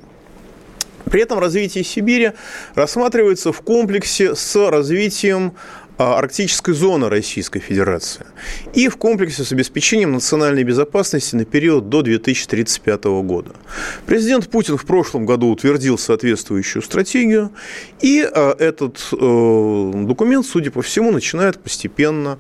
При 1.10 1.22
этом 1.22 1.39
развитие 1.39 1.84
Сибири 1.84 2.31
рассматривается 2.75 3.51
в 3.51 3.62
комплексе 3.62 4.36
с 4.36 4.69
развитием 4.69 5.53
арктической 6.00 6.74
зоны 6.74 7.10
Российской 7.10 7.60
Федерации 7.60 8.25
и 8.74 8.88
в 8.88 8.98
комплексе 8.98 9.44
с 9.44 9.51
обеспечением 9.51 10.13
национальной 10.13 10.63
безопасности 10.63 11.36
на 11.36 11.44
период 11.44 11.89
до 11.89 12.01
2035 12.01 13.03
года. 13.24 13.51
Президент 14.06 14.50
Путин 14.50 14.77
в 14.77 14.86
прошлом 14.86 15.25
году 15.25 15.50
утвердил 15.50 15.98
соответствующую 15.98 16.82
стратегию, 16.82 17.51
и 18.00 18.22
а, 18.22 18.56
этот 18.58 19.10
э, 19.12 19.91
документ, 20.06 20.46
судя 20.46 20.72
по 20.72 20.82
всему, 20.82 21.12
начинает 21.12 21.60
постепенно 21.60 22.39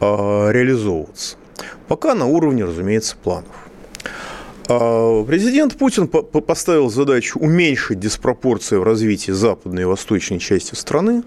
а, 0.00 0.50
реализовываться. 0.50 1.36
Пока 1.88 2.14
на 2.14 2.26
уровне, 2.26 2.64
разумеется, 2.64 3.16
планов. 3.16 3.67
А, 4.68 5.24
президент 5.24 5.76
Путин 5.76 6.08
поставил 6.08 6.90
задачу 6.90 7.38
уменьшить 7.38 7.98
диспропорции 7.98 8.76
в 8.76 8.82
развитии 8.82 9.32
западной 9.32 9.82
и 9.82 9.84
восточной 9.86 10.38
части 10.38 10.74
страны. 10.74 11.22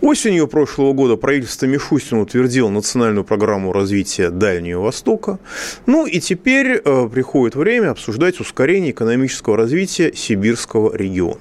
Осенью 0.00 0.48
прошлого 0.48 0.94
года 0.94 1.16
правительство 1.16 1.66
Мишустина 1.66 2.22
утвердило 2.22 2.70
национальную 2.70 3.24
программу 3.24 3.72
развития 3.72 4.30
Дальнего 4.30 4.82
Востока. 4.84 5.38
Ну 5.84 6.06
и 6.06 6.18
теперь 6.18 6.80
а, 6.82 7.08
приходит 7.08 7.56
время 7.56 7.90
обсуждать 7.90 8.40
ускорение 8.40 8.92
экономического 8.92 9.58
развития 9.58 10.14
сибирского 10.14 10.96
региона. 10.96 11.40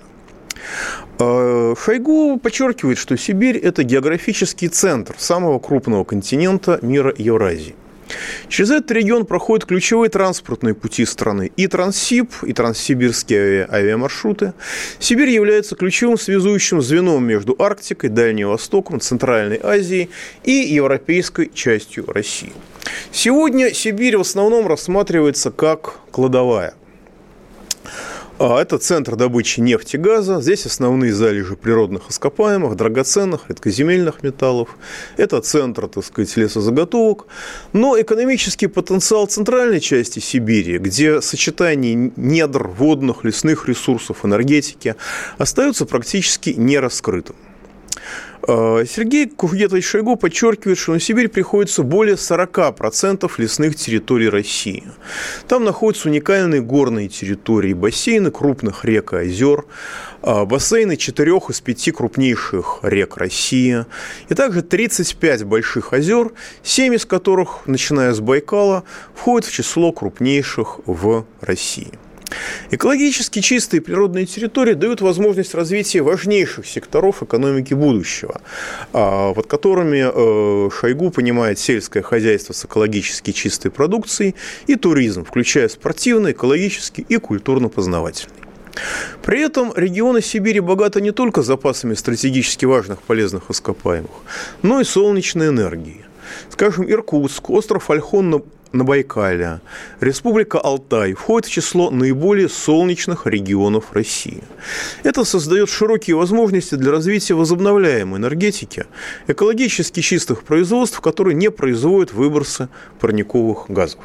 А, 1.18 1.76
Шойгу 1.82 2.38
подчеркивает, 2.44 2.98
что 2.98 3.16
Сибирь– 3.16 3.58
это 3.64 3.84
географический 3.84 4.68
центр 4.68 5.16
самого 5.18 5.60
крупного 5.60 6.04
континента 6.04 6.80
мира 6.82 7.14
Евразии. 7.18 7.76
Через 8.50 8.72
этот 8.72 8.92
регион 8.92 9.26
проходят 9.26 9.66
ключевые 9.66 10.10
транспортные 10.10 10.74
пути 10.74 11.06
страны. 11.06 11.52
И 11.56 11.68
Транссиб, 11.68 12.32
и 12.44 12.54
транссибирские 12.54 13.68
авиамаршруты. 13.70 14.54
Сибирь 15.00 15.30
является 15.30 15.76
ключевым 15.76 16.18
связующим 16.18 16.82
звеном 16.82 17.26
между 17.26 17.56
Арктикой, 17.60 18.10
Дальним 18.10 18.50
Востоком, 18.50 19.00
Центральной 19.00 19.60
Азией 19.62 20.10
и 20.44 20.52
европейской 20.52 21.52
частью 21.54 22.06
России. 22.08 22.54
Сегодня 23.12 23.74
Сибирь 23.74 24.18
в 24.18 24.22
основном 24.22 24.68
рассматривается 24.68 25.52
как 25.52 26.00
кладовая– 26.12 26.74
а 28.40 28.62
это 28.62 28.78
центр 28.78 29.16
добычи 29.16 29.60
нефти 29.60 29.96
и 29.96 30.00
газа. 30.00 30.42
Здесь 30.42 30.66
основные 30.66 31.14
залежи 31.14 31.56
природных 31.56 32.10
ископаемых, 32.10 32.76
драгоценных, 32.76 33.50
редкоземельных 33.50 34.24
металлов. 34.24 34.70
Это 35.18 35.42
центр, 35.42 35.88
так 35.88 36.06
сказать, 36.06 36.38
лесозаготовок. 36.38 37.28
Но 37.74 38.00
экономический 38.00 38.68
потенциал 38.68 39.26
центральной 39.26 39.80
части 39.80 40.20
Сибири, 40.20 40.78
где 40.78 41.22
сочетание 41.22 42.12
недр, 42.16 42.68
водных, 42.68 43.24
лесных 43.24 43.68
ресурсов, 43.68 44.24
энергетики, 44.24 44.96
остается 45.38 45.86
практически 45.86 46.52
не 46.52 46.78
раскрытым. 46.78 47.36
Э, 47.36 47.48
Сергей 48.46 49.28
Кугетович 49.28 49.86
Шойгу 49.86 50.16
подчеркивает, 50.16 50.78
что 50.78 50.94
на 50.94 51.00
Сибирь 51.00 51.28
приходится 51.28 51.84
более 51.84 52.16
40% 52.16 53.30
лесных 53.38 53.76
территорий 53.76 54.30
России. 54.30 54.84
Там 55.48 55.64
находятся 55.64 56.10
уникальные 56.10 56.62
горные 56.62 57.10
территории, 57.10 57.74
бассейны 57.74 58.32
крупных 58.32 58.86
рек 58.86 59.14
и 59.14 59.18
озер, 59.18 59.66
э, 60.22 60.46
бассейны 60.46 60.98
четырех 60.98 61.50
из 61.50 61.62
пяти 61.62 61.92
крупнейших 61.92 62.80
рек 62.84 63.18
России, 63.18 63.86
и 64.30 64.34
также 64.34 64.62
35 64.62 65.44
больших 65.44 65.94
озер, 65.94 66.32
семь 66.64 66.96
из 66.96 67.06
которых, 67.06 67.62
начиная 67.66 68.14
с 68.14 68.20
Байкала, 68.20 68.84
входят 69.14 69.50
в 69.50 69.54
число 69.54 69.92
крупнейших 69.92 70.80
в 70.86 71.26
России. 71.42 71.92
Экологически 72.72 73.40
чистые 73.40 73.82
природные 73.82 74.26
территории 74.26 74.74
дают 74.74 75.02
возможность 75.02 75.54
развития 75.54 76.02
важнейших 76.02 76.66
секторов 76.66 77.24
экономики 77.24 77.74
будущего, 77.74 78.42
а, 78.94 79.34
под 79.34 79.48
которыми 79.48 80.04
э, 80.04 80.70
Шойгу 80.70 81.12
понимает 81.12 81.60
сельское 81.60 82.02
хозяйство 82.02 82.54
с 82.54 82.66
экологически 82.66 83.32
чистой 83.32 83.72
продукцией 83.72 84.36
и 84.68 84.76
туризм, 84.76 85.24
включая 85.24 85.70
спортивный, 85.70 86.32
экологический 86.32 87.06
и 87.08 87.18
культурно-познавательный. 87.18 88.36
При 89.24 89.42
этом 89.42 89.74
регионы 89.76 90.22
Сибири 90.22 90.60
богаты 90.60 91.02
не 91.02 91.12
только 91.12 91.42
запасами 91.42 91.96
стратегически 91.96 92.66
важных 92.66 93.02
полезных 93.02 93.50
ископаемых, 93.50 94.12
но 94.62 94.80
и 94.80 94.84
солнечной 94.84 95.50
энергией. 95.50 96.06
Скажем, 96.50 96.90
Иркутск, 96.90 97.50
остров 97.50 97.90
Ольхон 97.90 98.44
на 98.74 98.84
Байкале, 98.84 99.62
Республика 100.00 100.60
Алтай 100.60 101.14
входит 101.14 101.48
в 101.48 101.52
число 101.52 101.90
наиболее 101.90 102.50
солнечных 102.50 103.26
регионов 103.26 103.94
России. 103.94 104.44
Это 105.04 105.24
создает 105.24 105.70
широкие 105.70 106.16
возможности 106.16 106.76
для 106.76 106.92
развития 106.92 107.34
возобновляемой 107.34 108.20
энергетики, 108.20 108.86
экологически 109.28 110.02
чистых 110.02 110.44
производств, 110.44 111.00
которые 111.02 111.36
не 111.36 111.50
производят 111.50 112.14
выбросы 112.14 112.70
парниковых 113.00 113.66
газов. 113.70 114.02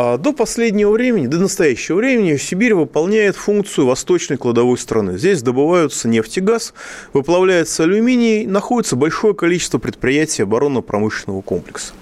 А 0.00 0.16
до 0.16 0.32
последнего 0.32 0.92
времени, 0.92 1.26
до 1.26 1.38
настоящего 1.38 1.96
времени 1.96 2.36
Сибирь 2.36 2.72
выполняет 2.72 3.34
функцию 3.34 3.88
восточной 3.88 4.36
кладовой 4.36 4.78
страны. 4.78 5.18
Здесь 5.18 5.42
добываются 5.42 6.06
нефть 6.06 6.38
и 6.38 6.40
газ, 6.40 6.72
выплавляется 7.12 7.82
алюминий, 7.82 8.46
находится 8.46 8.94
большое 8.94 9.34
количество 9.34 9.78
предприятий 9.78 10.44
оборонно-промышленного 10.44 11.40
комплекса. 11.42 11.94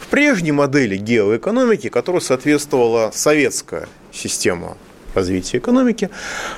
В 0.00 0.06
прежней 0.06 0.52
модели 0.52 0.96
геоэкономики, 0.96 1.90
которой 1.90 2.22
соответствовала 2.22 3.10
советская 3.12 3.86
система 4.10 4.78
развития 5.12 5.58
экономики, 5.58 6.08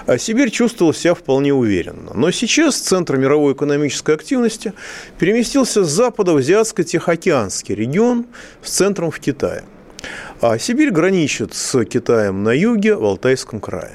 а 0.06 0.16
Сибирь 0.16 0.50
чувствовала 0.50 0.94
себя 0.94 1.14
вполне 1.14 1.52
уверенно. 1.52 2.12
Но 2.14 2.30
сейчас 2.30 2.76
центр 2.76 3.16
мировой 3.16 3.54
экономической 3.54 4.14
активности 4.14 4.74
переместился 5.18 5.82
с 5.82 5.90
запада 5.90 6.34
в 6.34 6.36
Азиатско-Тихоокеанский 6.36 7.74
регион 7.74 8.26
с 8.62 8.70
центром 8.70 9.10
в 9.10 9.18
Китае. 9.18 9.64
А 10.40 10.58
Сибирь 10.58 10.90
граничит 10.90 11.54
с 11.54 11.84
Китаем 11.84 12.42
на 12.42 12.50
юге, 12.50 12.96
в 12.96 13.04
Алтайском 13.04 13.60
крае. 13.60 13.92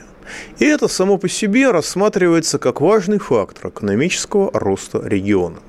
И 0.59 0.65
это 0.65 0.87
само 0.87 1.17
по 1.17 1.27
себе 1.27 1.71
рассматривается 1.71 2.59
как 2.59 2.81
важный 2.81 3.19
фактор 3.19 3.69
экономического 3.69 4.51
роста 4.53 5.01
региона. 5.03 5.59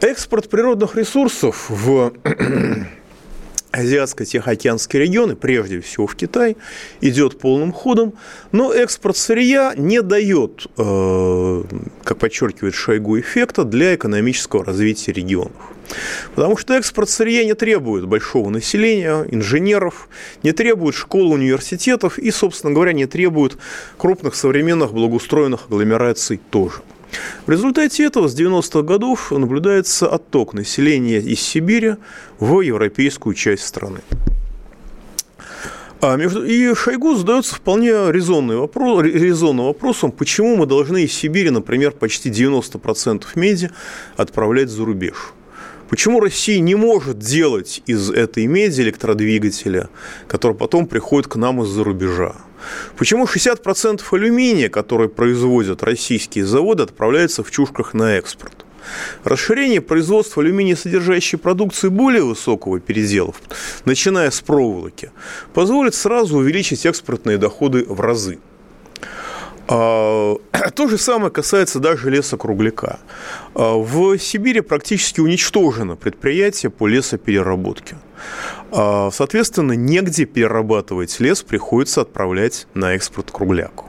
Экспорт 0.00 0.48
природных 0.48 0.96
ресурсов 0.96 1.66
в 1.68 2.12
Азиатско-Тихоокеанский 3.72 4.98
регион, 4.98 5.32
и 5.32 5.34
прежде 5.34 5.80
всего 5.80 6.06
в 6.06 6.14
Китай, 6.14 6.56
идет 7.00 7.38
полным 7.38 7.72
ходом, 7.72 8.14
но 8.52 8.72
экспорт 8.72 9.16
сырья 9.16 9.74
не 9.76 10.02
дает, 10.02 10.66
э, 10.76 11.64
как 12.04 12.18
подчеркивает 12.18 12.74
Шойгу, 12.74 13.18
эффекта 13.18 13.64
для 13.64 13.94
экономического 13.94 14.64
развития 14.64 15.12
регионов. 15.12 15.52
Потому 16.34 16.56
что 16.56 16.74
экспорт 16.74 17.10
сырья 17.10 17.44
не 17.44 17.54
требует 17.54 18.06
большого 18.06 18.50
населения, 18.50 19.26
инженеров, 19.30 20.08
не 20.42 20.52
требует 20.52 20.94
школ, 20.94 21.32
университетов 21.32 22.18
и, 22.18 22.30
собственно 22.30 22.72
говоря, 22.72 22.92
не 22.92 23.06
требует 23.06 23.56
крупных 23.96 24.34
современных 24.34 24.92
благоустроенных 24.92 25.66
агломераций 25.66 26.40
тоже. 26.50 26.82
В 27.46 27.50
результате 27.50 28.04
этого 28.04 28.28
с 28.28 28.38
90-х 28.38 28.82
годов 28.82 29.30
наблюдается 29.30 30.08
отток 30.08 30.54
населения 30.54 31.18
из 31.18 31.40
Сибири 31.40 31.96
в 32.38 32.60
европейскую 32.60 33.34
часть 33.34 33.64
страны. 33.64 34.00
А 36.00 36.16
между... 36.16 36.44
И 36.44 36.74
Шойгу 36.74 37.14
задается 37.14 37.54
вполне 37.54 37.90
резонный 38.10 38.56
вопрос, 38.56 39.04
резонным 39.04 39.66
вопросом, 39.66 40.10
почему 40.10 40.56
мы 40.56 40.66
должны 40.66 41.04
из 41.04 41.12
Сибири, 41.12 41.50
например, 41.50 41.92
почти 41.92 42.28
90% 42.28 43.24
меди 43.36 43.70
отправлять 44.16 44.68
за 44.68 44.84
рубеж. 44.84 45.32
Почему 45.92 46.20
Россия 46.20 46.58
не 46.60 46.74
может 46.74 47.18
делать 47.18 47.82
из 47.84 48.08
этой 48.10 48.46
меди 48.46 48.80
электродвигателя, 48.80 49.90
который 50.26 50.56
потом 50.56 50.86
приходит 50.86 51.28
к 51.28 51.36
нам 51.36 51.62
из-за 51.64 51.84
рубежа? 51.84 52.34
Почему 52.96 53.26
60% 53.26 54.00
алюминия, 54.10 54.70
который 54.70 55.10
производят 55.10 55.82
российские 55.82 56.46
заводы, 56.46 56.84
отправляется 56.84 57.44
в 57.44 57.50
чушках 57.50 57.92
на 57.92 58.16
экспорт? 58.16 58.64
Расширение 59.22 59.82
производства 59.82 60.42
алюминия 60.42 60.76
содержащей 60.76 61.38
продукции 61.38 61.88
более 61.88 62.24
высокого 62.24 62.80
передела, 62.80 63.34
начиная 63.84 64.30
с 64.30 64.40
проволоки, 64.40 65.10
позволит 65.52 65.94
сразу 65.94 66.38
увеличить 66.38 66.86
экспортные 66.86 67.36
доходы 67.36 67.84
в 67.86 68.00
разы. 68.00 68.38
А, 69.74 70.36
то 70.74 70.86
же 70.86 70.98
самое 70.98 71.30
касается 71.30 71.78
даже 71.78 72.10
лесокругляка. 72.10 73.00
А, 73.54 73.74
в 73.76 74.18
Сибири 74.18 74.60
практически 74.60 75.20
уничтожено 75.20 75.96
предприятие 75.96 76.70
по 76.70 76.86
лесопереработке. 76.86 77.96
А, 78.70 79.10
соответственно, 79.10 79.72
негде 79.72 80.26
перерабатывать 80.26 81.18
лес, 81.20 81.42
приходится 81.42 82.02
отправлять 82.02 82.66
на 82.74 82.94
экспорт 82.94 83.30
кругляку. 83.30 83.86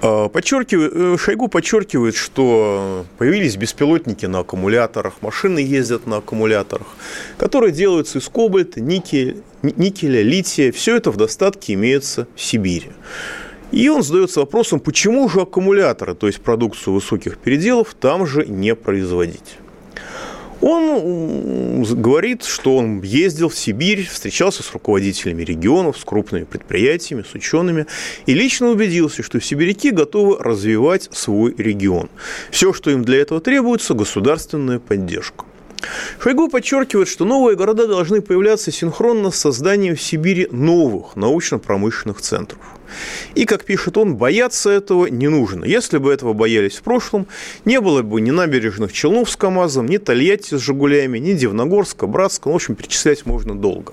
Подчеркивает, 0.00 0.92
э, 0.94 1.16
Шойгу 1.18 1.48
подчеркивает, 1.48 2.14
что 2.14 3.04
появились 3.16 3.56
беспилотники 3.56 4.26
на 4.26 4.40
аккумуляторах, 4.40 5.14
машины 5.22 5.58
ездят 5.58 6.06
на 6.06 6.18
аккумуляторах, 6.18 6.86
которые 7.36 7.72
делаются 7.72 8.18
из 8.18 8.28
кобальта, 8.28 8.80
никеля, 8.80 9.38
никеля 9.62 10.22
лития. 10.22 10.70
Все 10.70 10.96
это 10.96 11.10
в 11.10 11.16
достатке 11.16 11.74
имеется 11.74 12.28
в 12.36 12.40
Сибири. 12.40 12.92
И 13.72 13.88
он 13.88 14.02
задается 14.02 14.40
вопросом, 14.40 14.80
почему 14.80 15.28
же 15.28 15.42
аккумуляторы, 15.42 16.14
то 16.14 16.26
есть 16.26 16.40
продукцию 16.40 16.94
высоких 16.94 17.38
переделов, 17.38 17.94
там 17.98 18.26
же 18.26 18.46
не 18.46 18.74
производить. 18.74 19.58
Он 20.60 21.84
говорит, 21.84 22.42
что 22.44 22.76
он 22.76 23.00
ездил 23.02 23.48
в 23.48 23.56
Сибирь, 23.56 24.04
встречался 24.06 24.64
с 24.64 24.72
руководителями 24.72 25.44
регионов, 25.44 25.96
с 25.98 26.04
крупными 26.04 26.44
предприятиями, 26.44 27.24
с 27.30 27.32
учеными, 27.34 27.86
и 28.26 28.34
лично 28.34 28.68
убедился, 28.68 29.22
что 29.22 29.40
сибиряки 29.40 29.90
готовы 29.90 30.42
развивать 30.42 31.08
свой 31.12 31.54
регион. 31.56 32.08
Все, 32.50 32.72
что 32.72 32.90
им 32.90 33.04
для 33.04 33.18
этого 33.18 33.40
требуется, 33.40 33.94
государственная 33.94 34.80
поддержка. 34.80 35.44
Шойгу 36.20 36.48
подчеркивает, 36.48 37.08
что 37.08 37.24
новые 37.24 37.56
города 37.56 37.86
должны 37.86 38.20
появляться 38.20 38.70
синхронно 38.70 39.30
с 39.30 39.36
созданием 39.36 39.96
в 39.96 40.02
Сибири 40.02 40.48
новых 40.50 41.16
научно-промышленных 41.16 42.20
центров. 42.20 42.60
И, 43.34 43.44
как 43.44 43.64
пишет 43.64 43.96
он, 43.96 44.16
бояться 44.16 44.70
этого 44.70 45.06
не 45.06 45.28
нужно. 45.28 45.64
Если 45.64 45.98
бы 45.98 46.12
этого 46.12 46.32
боялись 46.32 46.76
в 46.76 46.82
прошлом, 46.82 47.26
не 47.64 47.80
было 47.80 48.02
бы 48.02 48.20
ни 48.20 48.30
набережных 48.30 48.92
Челнов 48.92 49.30
с 49.30 49.36
КАМАЗом, 49.36 49.86
ни 49.86 49.98
Тольятти 49.98 50.56
с 50.56 50.60
«Жигулями», 50.60 51.18
ни 51.18 51.34
Дивногорска, 51.34 52.06
Братска. 52.06 52.48
Ну, 52.48 52.54
в 52.54 52.56
общем, 52.56 52.74
перечислять 52.74 53.26
можно 53.26 53.54
долго. 53.54 53.92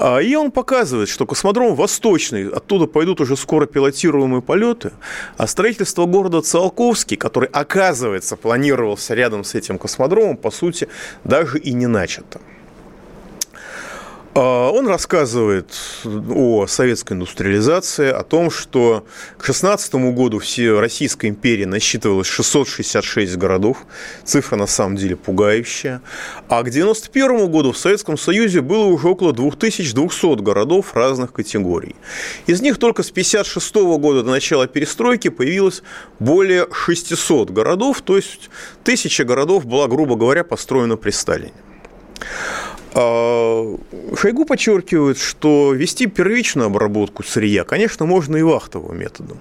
А, 0.00 0.18
и 0.18 0.36
он 0.36 0.52
показывает, 0.52 1.08
что 1.08 1.26
космодром 1.26 1.74
Восточный, 1.74 2.48
оттуда 2.48 2.86
пойдут 2.86 3.20
уже 3.20 3.36
скоро 3.36 3.66
пилотируемые 3.66 4.42
полеты, 4.42 4.92
а 5.36 5.48
строительство 5.48 6.06
города 6.06 6.40
Циолковский, 6.40 7.16
который, 7.16 7.48
оказывается, 7.48 8.36
планировался 8.36 9.14
рядом 9.14 9.42
с 9.42 9.56
этим 9.56 9.76
космодромом, 9.76 10.36
по 10.36 10.52
сути, 10.52 10.88
даже 11.24 11.58
и 11.58 11.72
не 11.72 11.88
начато. 11.88 12.40
А, 14.40 14.70
он 14.70 14.86
рассказывает 14.86 15.66
о 16.04 16.68
советской 16.68 17.14
индустриализации, 17.14 18.08
о 18.08 18.22
том, 18.22 18.52
что 18.52 19.04
к 19.36 19.44
16 19.44 19.92
году 20.14 20.38
все 20.38 20.78
Российская 20.78 21.26
империя 21.26 21.66
насчитывалась 21.66 22.28
666 22.28 23.36
городов. 23.36 23.78
Цифра 24.22 24.54
на 24.54 24.68
самом 24.68 24.94
деле 24.94 25.16
пугающая. 25.16 26.02
А 26.48 26.62
к 26.62 26.70
91 26.70 27.50
году 27.50 27.72
в 27.72 27.78
Советском 27.78 28.16
Союзе 28.16 28.60
было 28.60 28.84
уже 28.84 29.08
около 29.08 29.32
2200 29.32 30.40
городов 30.40 30.94
разных 30.94 31.32
категорий. 31.32 31.96
Из 32.46 32.62
них 32.62 32.78
только 32.78 33.02
с 33.02 33.10
56 33.10 33.74
года 33.74 34.22
до 34.22 34.30
начала 34.30 34.68
перестройки 34.68 35.30
появилось 35.30 35.82
более 36.20 36.68
600 36.70 37.50
городов, 37.50 38.02
то 38.02 38.14
есть 38.14 38.50
тысяча 38.84 39.24
городов 39.24 39.66
была, 39.66 39.88
грубо 39.88 40.14
говоря, 40.14 40.44
построена 40.44 40.96
при 40.96 41.10
Сталине. 41.10 41.54
А, 43.00 43.78
Шойгу 44.16 44.44
подчеркивает, 44.44 45.18
что 45.18 45.72
вести 45.72 46.06
первичную 46.06 46.66
обработку 46.66 47.22
сырья, 47.22 47.62
конечно, 47.62 48.06
можно 48.06 48.36
и 48.36 48.42
вахтовым 48.42 48.98
методом. 48.98 49.38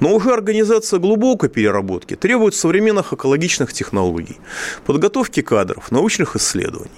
Но 0.00 0.14
уже 0.14 0.32
организация 0.32 0.98
глубокой 0.98 1.50
переработки 1.50 2.16
требует 2.16 2.54
современных 2.54 3.12
экологичных 3.12 3.74
технологий, 3.74 4.38
подготовки 4.86 5.42
кадров, 5.42 5.90
научных 5.90 6.34
исследований. 6.34 6.88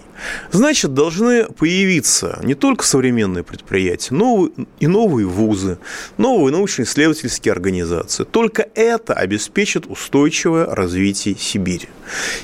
Значит, 0.51 0.95
должны 0.95 1.45
появиться 1.45 2.39
не 2.43 2.55
только 2.55 2.85
современные 2.85 3.45
предприятия, 3.45 4.15
но 4.15 4.49
и 4.79 4.87
новые 4.87 5.27
вузы, 5.27 5.79
новые 6.17 6.53
научно-исследовательские 6.53 7.53
организации. 7.53 8.25
Только 8.25 8.69
это 8.75 9.13
обеспечит 9.13 9.87
устойчивое 9.87 10.67
развитие 10.67 11.37
Сибири. 11.37 11.89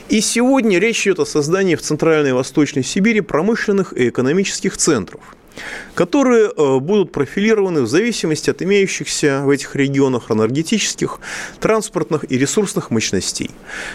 И 0.09 0.21
сегодня 0.21 0.79
речь 0.79 1.07
идет 1.07 1.21
о 1.21 1.27
создании 1.27 1.77
в 1.77 1.83
Центральной 1.83 2.31
и 2.31 2.33
Восточной 2.33 2.83
Сибири 2.83 3.21
промышленных 3.53 3.93
и 3.97 4.09
экономических 4.09 4.77
центров– 4.77 5.21
которые 5.95 6.51
э, 6.51 6.79
будут 6.79 7.13
профилированы 7.13 7.83
в 7.83 7.87
зависимости 7.87 8.49
от 8.49 8.63
имеющихся 8.63 9.43
в 9.45 9.51
этих 9.51 9.77
регионах 9.77 10.31
энергетических, 10.31 11.21
транспортных 11.61 12.25
и 12.33 12.39
ресурсных 12.39 12.91
мощностей, 12.91 13.51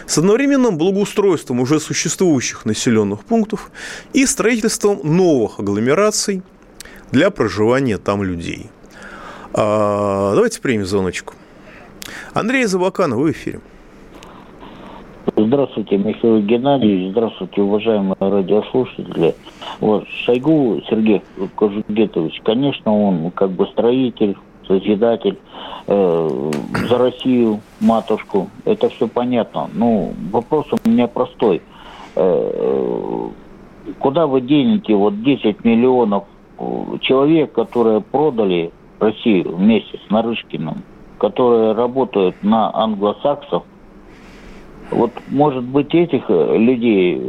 с 0.06 0.20
одновременным 0.20 0.78
благоустройством 0.78 1.60
уже 1.60 1.80
существующих 1.80 2.66
населенных 2.66 3.22
пунктов 3.22 3.72
и 4.14 4.28
строительством 4.28 5.00
новых 5.04 5.60
агломераций 5.60 6.44
для 7.12 7.32
проживания 7.32 7.98
там 7.98 8.22
людей. 8.22 8.70
А, 9.54 10.36
давайте 10.36 10.62
примем 10.62 10.86
звоночку. 10.86 11.34
Андрей 12.36 12.68
Забаканов, 12.68 13.18
вы 13.18 13.30
в 13.30 13.32
эфире. 13.32 13.62
Здравствуйте, 15.40 15.98
Михаил 15.98 16.40
Геннадьевич. 16.40 17.12
Здравствуйте, 17.12 17.62
уважаемые 17.62 18.16
радиослушатели. 18.20 19.36
Вот, 19.80 20.08
Шойгу 20.26 20.82
Сергей 20.90 21.22
Кожугетович, 21.56 22.42
конечно, 22.44 22.92
он 22.92 23.30
как 23.30 23.52
бы 23.52 23.68
строитель, 23.68 24.36
созидатель 24.68 25.38
э, 25.86 26.52
за 26.90 26.98
Россию, 26.98 27.60
матушку. 27.80 28.50
Это 28.66 28.90
все 28.90 29.08
понятно. 29.08 29.70
Ну, 29.76 30.12
вопрос 30.32 30.66
у 30.72 30.90
меня 30.90 31.08
простой. 31.08 31.62
Э, 32.16 33.30
куда 34.00 34.26
вы 34.26 34.42
денете 34.42 34.96
вот 34.96 35.22
10 35.22 35.64
миллионов 35.64 36.24
э, 36.58 36.64
человек, 37.02 37.52
которые 37.52 38.02
продали 38.02 38.72
Россию 39.00 39.56
вместе 39.56 40.00
с 40.04 40.10
Нарышкиным, 40.10 40.82
которые 41.20 41.74
работают 41.74 42.36
на 42.42 42.76
англосаксов, 42.76 43.64
вот, 44.92 45.12
может 45.28 45.64
быть, 45.64 45.94
этих 45.94 46.24
э, 46.30 46.58
людей 46.58 47.22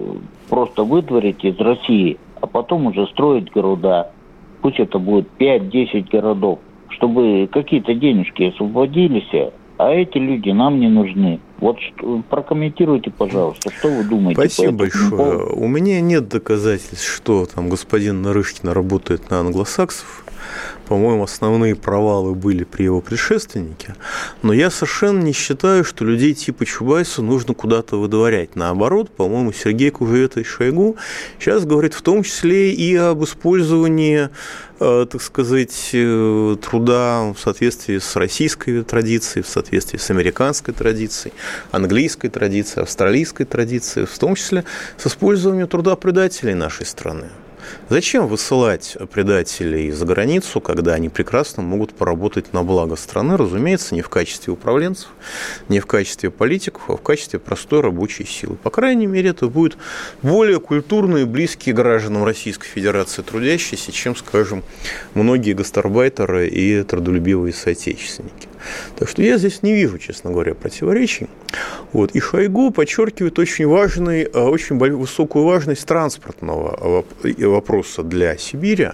просто 0.48 0.84
вытворить 0.84 1.44
из 1.44 1.58
России, 1.58 2.18
а 2.40 2.46
потом 2.46 2.86
уже 2.86 3.06
строить 3.08 3.50
города. 3.52 4.10
Пусть 4.62 4.80
это 4.80 4.98
будет 4.98 5.28
5-10 5.38 6.10
городов, 6.10 6.58
чтобы 6.90 7.48
какие-то 7.52 7.94
денежки 7.94 8.44
освободились, 8.44 9.50
а 9.78 9.90
эти 9.92 10.18
люди 10.18 10.50
нам 10.50 10.80
не 10.80 10.88
нужны. 10.88 11.40
Вот 11.60 11.76
прокомментируйте, 12.28 13.10
пожалуйста, 13.10 13.70
что 13.70 13.88
вы 13.88 14.04
думаете? 14.04 14.40
Спасибо 14.40 14.72
большое. 14.72 15.10
Поводу? 15.10 15.56
У 15.56 15.68
меня 15.68 16.00
нет 16.00 16.28
доказательств, 16.28 17.06
что 17.06 17.46
там 17.46 17.68
господин 17.68 18.22
Нарышкин 18.22 18.68
работает 18.70 19.30
на 19.30 19.40
англосаксов 19.40 20.24
по-моему, 20.88 21.24
основные 21.24 21.76
провалы 21.76 22.34
были 22.34 22.64
при 22.64 22.84
его 22.84 23.02
предшественнике. 23.02 23.94
Но 24.42 24.54
я 24.54 24.70
совершенно 24.70 25.20
не 25.20 25.32
считаю, 25.32 25.84
что 25.84 26.04
людей 26.04 26.32
типа 26.32 26.64
Чубайса 26.64 27.20
нужно 27.20 27.52
куда-то 27.52 27.96
выдворять. 27.96 28.56
Наоборот, 28.56 29.10
по-моему, 29.10 29.52
Сергей 29.52 29.90
Кужевета 29.90 30.40
и 30.40 30.44
Шойгу 30.44 30.96
сейчас 31.38 31.66
говорит 31.66 31.92
в 31.92 32.00
том 32.00 32.22
числе 32.22 32.72
и 32.72 32.96
об 32.96 33.22
использовании 33.22 34.30
э, 34.80 35.06
так 35.10 35.20
сказать, 35.20 35.90
э, 35.92 36.56
труда 36.62 37.34
в 37.34 37.38
соответствии 37.38 37.98
с 37.98 38.16
российской 38.16 38.82
традицией, 38.82 39.44
в 39.44 39.48
соответствии 39.48 39.98
с 39.98 40.08
американской 40.10 40.72
традицией, 40.72 41.34
английской 41.70 42.28
традицией, 42.28 42.84
австралийской 42.84 43.44
традицией, 43.44 44.06
в 44.06 44.18
том 44.18 44.34
числе 44.36 44.64
с 44.96 45.06
использованием 45.06 45.68
труда 45.68 45.96
предателей 45.96 46.54
нашей 46.54 46.86
страны. 46.86 47.26
Зачем 47.88 48.26
высылать 48.26 48.96
предателей 49.12 49.90
за 49.90 50.04
границу, 50.04 50.60
когда 50.60 50.94
они 50.94 51.08
прекрасно 51.08 51.62
могут 51.62 51.94
поработать 51.94 52.52
на 52.52 52.62
благо 52.62 52.96
страны, 52.96 53.36
разумеется, 53.36 53.94
не 53.94 54.02
в 54.02 54.08
качестве 54.08 54.52
управленцев, 54.52 55.08
не 55.68 55.80
в 55.80 55.86
качестве 55.86 56.30
политиков, 56.30 56.82
а 56.88 56.96
в 56.96 57.02
качестве 57.02 57.38
простой 57.38 57.80
рабочей 57.80 58.26
силы. 58.26 58.56
По 58.56 58.70
крайней 58.70 59.06
мере, 59.06 59.30
это 59.30 59.48
будет 59.48 59.76
более 60.22 60.60
культурные 60.60 61.24
близкие 61.24 61.74
гражданам 61.74 62.24
Российской 62.24 62.68
Федерации 62.68 63.22
трудящиеся, 63.22 63.92
чем, 63.92 64.16
скажем, 64.16 64.64
многие 65.14 65.52
гастарбайтеры 65.52 66.48
и 66.48 66.82
трудолюбивые 66.82 67.52
соотечественники. 67.52 68.47
Так 68.96 69.08
что 69.08 69.22
я 69.22 69.38
здесь 69.38 69.62
не 69.62 69.74
вижу, 69.74 69.98
честно 69.98 70.30
говоря, 70.30 70.54
противоречий. 70.54 71.28
Вот. 71.92 72.12
И 72.12 72.20
Шойгу 72.20 72.70
подчеркивает 72.70 73.38
очень, 73.38 73.66
важный, 73.66 74.22
э, 74.22 74.40
очень 74.40 74.78
высокую 74.78 75.44
важность 75.44 75.86
транспортного 75.86 77.04
вопроса 77.22 78.02
для 78.02 78.36
Сибири, 78.36 78.90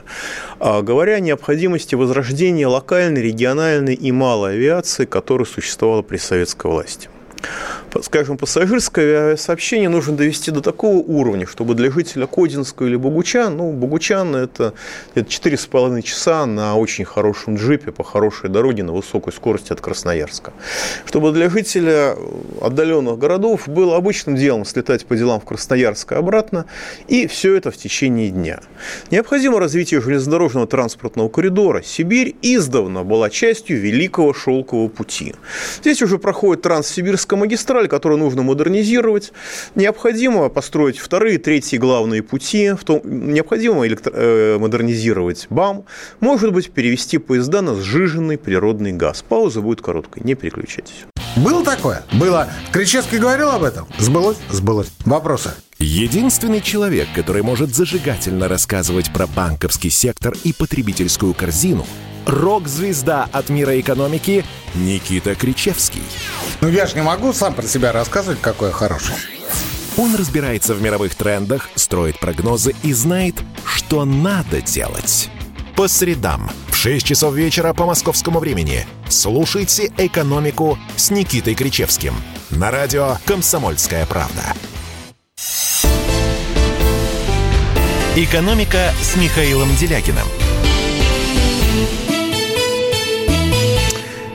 а, 0.61 0.83
говоря 0.83 1.14
о 1.14 1.20
необходимости 1.20 1.94
возрождения 1.94 2.66
локальной, 2.66 3.22
региональной 3.22 3.94
и 3.94 4.12
малой 4.12 4.55
авиации, 4.55 5.05
которая 5.05 5.46
существовала 5.46 6.03
при 6.03 6.16
советской 6.16 6.70
власти 6.70 7.09
скажем, 8.02 8.38
пассажирское 8.38 9.26
авиасообщение 9.26 9.88
нужно 9.88 10.16
довести 10.16 10.50
до 10.50 10.61
такого 10.61 10.96
уровня, 10.96 11.46
чтобы 11.46 11.74
для 11.74 11.90
жителя 11.90 12.26
Кодинска 12.26 12.85
или 12.85 12.96
Богучан, 12.96 13.57
ну, 13.57 13.72
Богучан– 13.72 14.35
это, 14.37 14.74
это 15.14 15.28
4,5 15.28 16.02
часа 16.02 16.46
на 16.46 16.76
очень 16.76 17.04
хорошем 17.04 17.57
джипе 17.57 17.92
по 17.92 18.04
хорошей 18.04 18.50
дороге 18.50 18.83
на 18.83 18.92
высокой 18.92 19.33
скорости 19.33 19.72
от 19.72 19.80
Красноярска. 19.80 20.52
Чтобы 21.04 21.33
для 21.33 21.48
жителя 21.48 22.16
отдаленных 22.61 23.18
городов 23.18 23.68
было 23.68 23.96
обычным 23.96 24.37
делом 24.37 24.64
слетать 24.64 25.07
по 25.07 25.16
делам 25.16 25.40
в 25.40 25.44
Красноярск 25.44 26.12
и 26.12 26.14
обратно, 26.14 26.66
и 27.09 27.26
все 27.26 27.54
это 27.54 27.70
в 27.70 27.76
течение 27.76 28.30
дня. 28.30 28.61
Необходимо 29.11 29.61
развитие 29.61 30.00
железнодорожного 30.00 30.66
транспортного 30.66 31.28
коридора. 31.28 31.83
Сибирь 31.83 32.35
издавна 32.42 33.04
была 33.04 33.30
частью 33.30 33.80
Великого 33.80 34.33
Шелкового 34.33 34.88
пути. 34.88 35.35
Здесь 35.80 36.02
уже 36.02 36.18
проходит 36.18 36.62
Транссибирская 36.62 37.38
магистраль, 37.38 37.84
магистраль, 37.85 37.88
которую 37.88 38.18
нужно 38.18 38.42
модернизировать. 38.42 39.33
Необходимо 39.75 40.49
построить 40.49 40.99
вторые, 40.99 41.38
третьи 41.38 41.79
главные 41.79 42.23
пути. 42.23 42.73
В 42.73 42.85
том, 42.85 43.01
необходимо 43.05 43.87
электро- 43.87 44.12
э, 44.14 44.59
модернизировать 44.59 45.47
БАМ. 45.51 45.85
Может 46.20 46.53
быть, 46.53 46.70
перевести 46.70 47.18
поезда 47.18 47.62
на 47.62 47.75
сжиженный 47.75 48.37
природный 48.37 48.92
газ. 48.92 49.25
Пауза 49.29 49.61
будет 49.61 49.81
короткой, 49.81 50.23
не 50.25 50.35
переключайтесь. 50.35 51.07
Было 51.37 51.64
такое? 51.64 52.03
Было. 52.12 52.49
Кричевский 52.73 53.18
говорил 53.18 53.51
об 53.51 53.62
этом? 53.64 53.87
Сбылось? 53.99 54.37
Сбылось. 54.51 54.88
Вопросы? 55.05 55.51
Единственный 55.79 56.61
человек, 56.61 57.09
который 57.14 57.42
может 57.42 57.75
зажигательно 57.75 58.49
рассказывать 58.49 59.12
про 59.12 59.27
банковский 59.27 59.90
сектор 59.90 60.35
и 60.44 60.53
потребительскую 60.53 61.35
корзину– 61.35 61.85
рок-звезда 62.27 63.29
от 63.33 63.49
мира 63.49 63.79
экономики 63.81 64.45
Никита 64.75 65.35
Кричевский. 65.35 66.03
Ну 66.61 66.69
я 66.69 66.87
же 66.87 66.95
не 66.95 67.03
могу 67.03 67.33
сам 67.33 67.55
про 67.55 67.67
себя 67.67 67.93
рассказывать, 67.93 68.41
какой 68.41 68.69
я 68.69 68.75
хороший. 68.75 69.15
Он 69.97 70.15
разбирается 70.17 70.75
в 70.75 70.83
мировых 70.83 71.15
трендах, 71.15 71.71
строит 71.77 72.19
прогнозы 72.19 72.75
и 72.83 72.93
знает, 72.93 73.37
что 73.65 74.05
надо 74.05 74.61
делать. 74.61 75.31
По 75.77 75.89
средам 75.89 76.51
в 76.69 76.77
6 76.77 77.07
часов 77.07 77.35
вечера 77.35 77.73
по 77.73 77.87
московскому 77.87 78.39
времени 78.39 78.87
слушайте 79.09 79.93
«Экономику» 79.97 80.79
с 80.97 81.11
Никитой 81.11 81.55
Кричевским 81.55 82.15
на 82.51 82.71
радио 82.71 83.17
«Комсомольская 83.25 84.07
правда». 84.07 84.43
«Экономика» 88.17 88.93
с 89.03 89.17
Михаилом 89.17 89.75
Делякиным– 89.77 90.27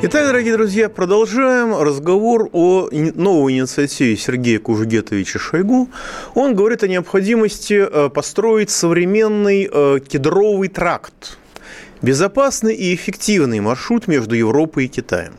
Итак, 0.01 0.27
дорогие 0.27 0.53
друзья, 0.53 0.87
продолжаем 0.87 1.75
разговор 1.75 2.47
о 2.53 2.87
новой 2.89 3.57
инициативе 3.57 4.15
Сергея 4.15 4.57
Кужугетовича 4.57 5.39
Шойгу. 5.39 5.89
Он 6.35 6.55
говорит 6.55 6.83
о 6.83 6.87
необходимости 6.87 7.85
э, 7.85 8.09
построить 8.09 8.69
современный 8.69 9.69
э, 9.69 9.99
кедровый 9.99 10.69
тракт, 10.69 11.37
безопасный 12.01 12.75
и 12.75 12.95
эффективный 12.95 13.59
маршрут 13.59 14.07
между 14.07 14.35
Европой 14.35 14.85
и 14.85 14.87
Китаем. 14.87 15.33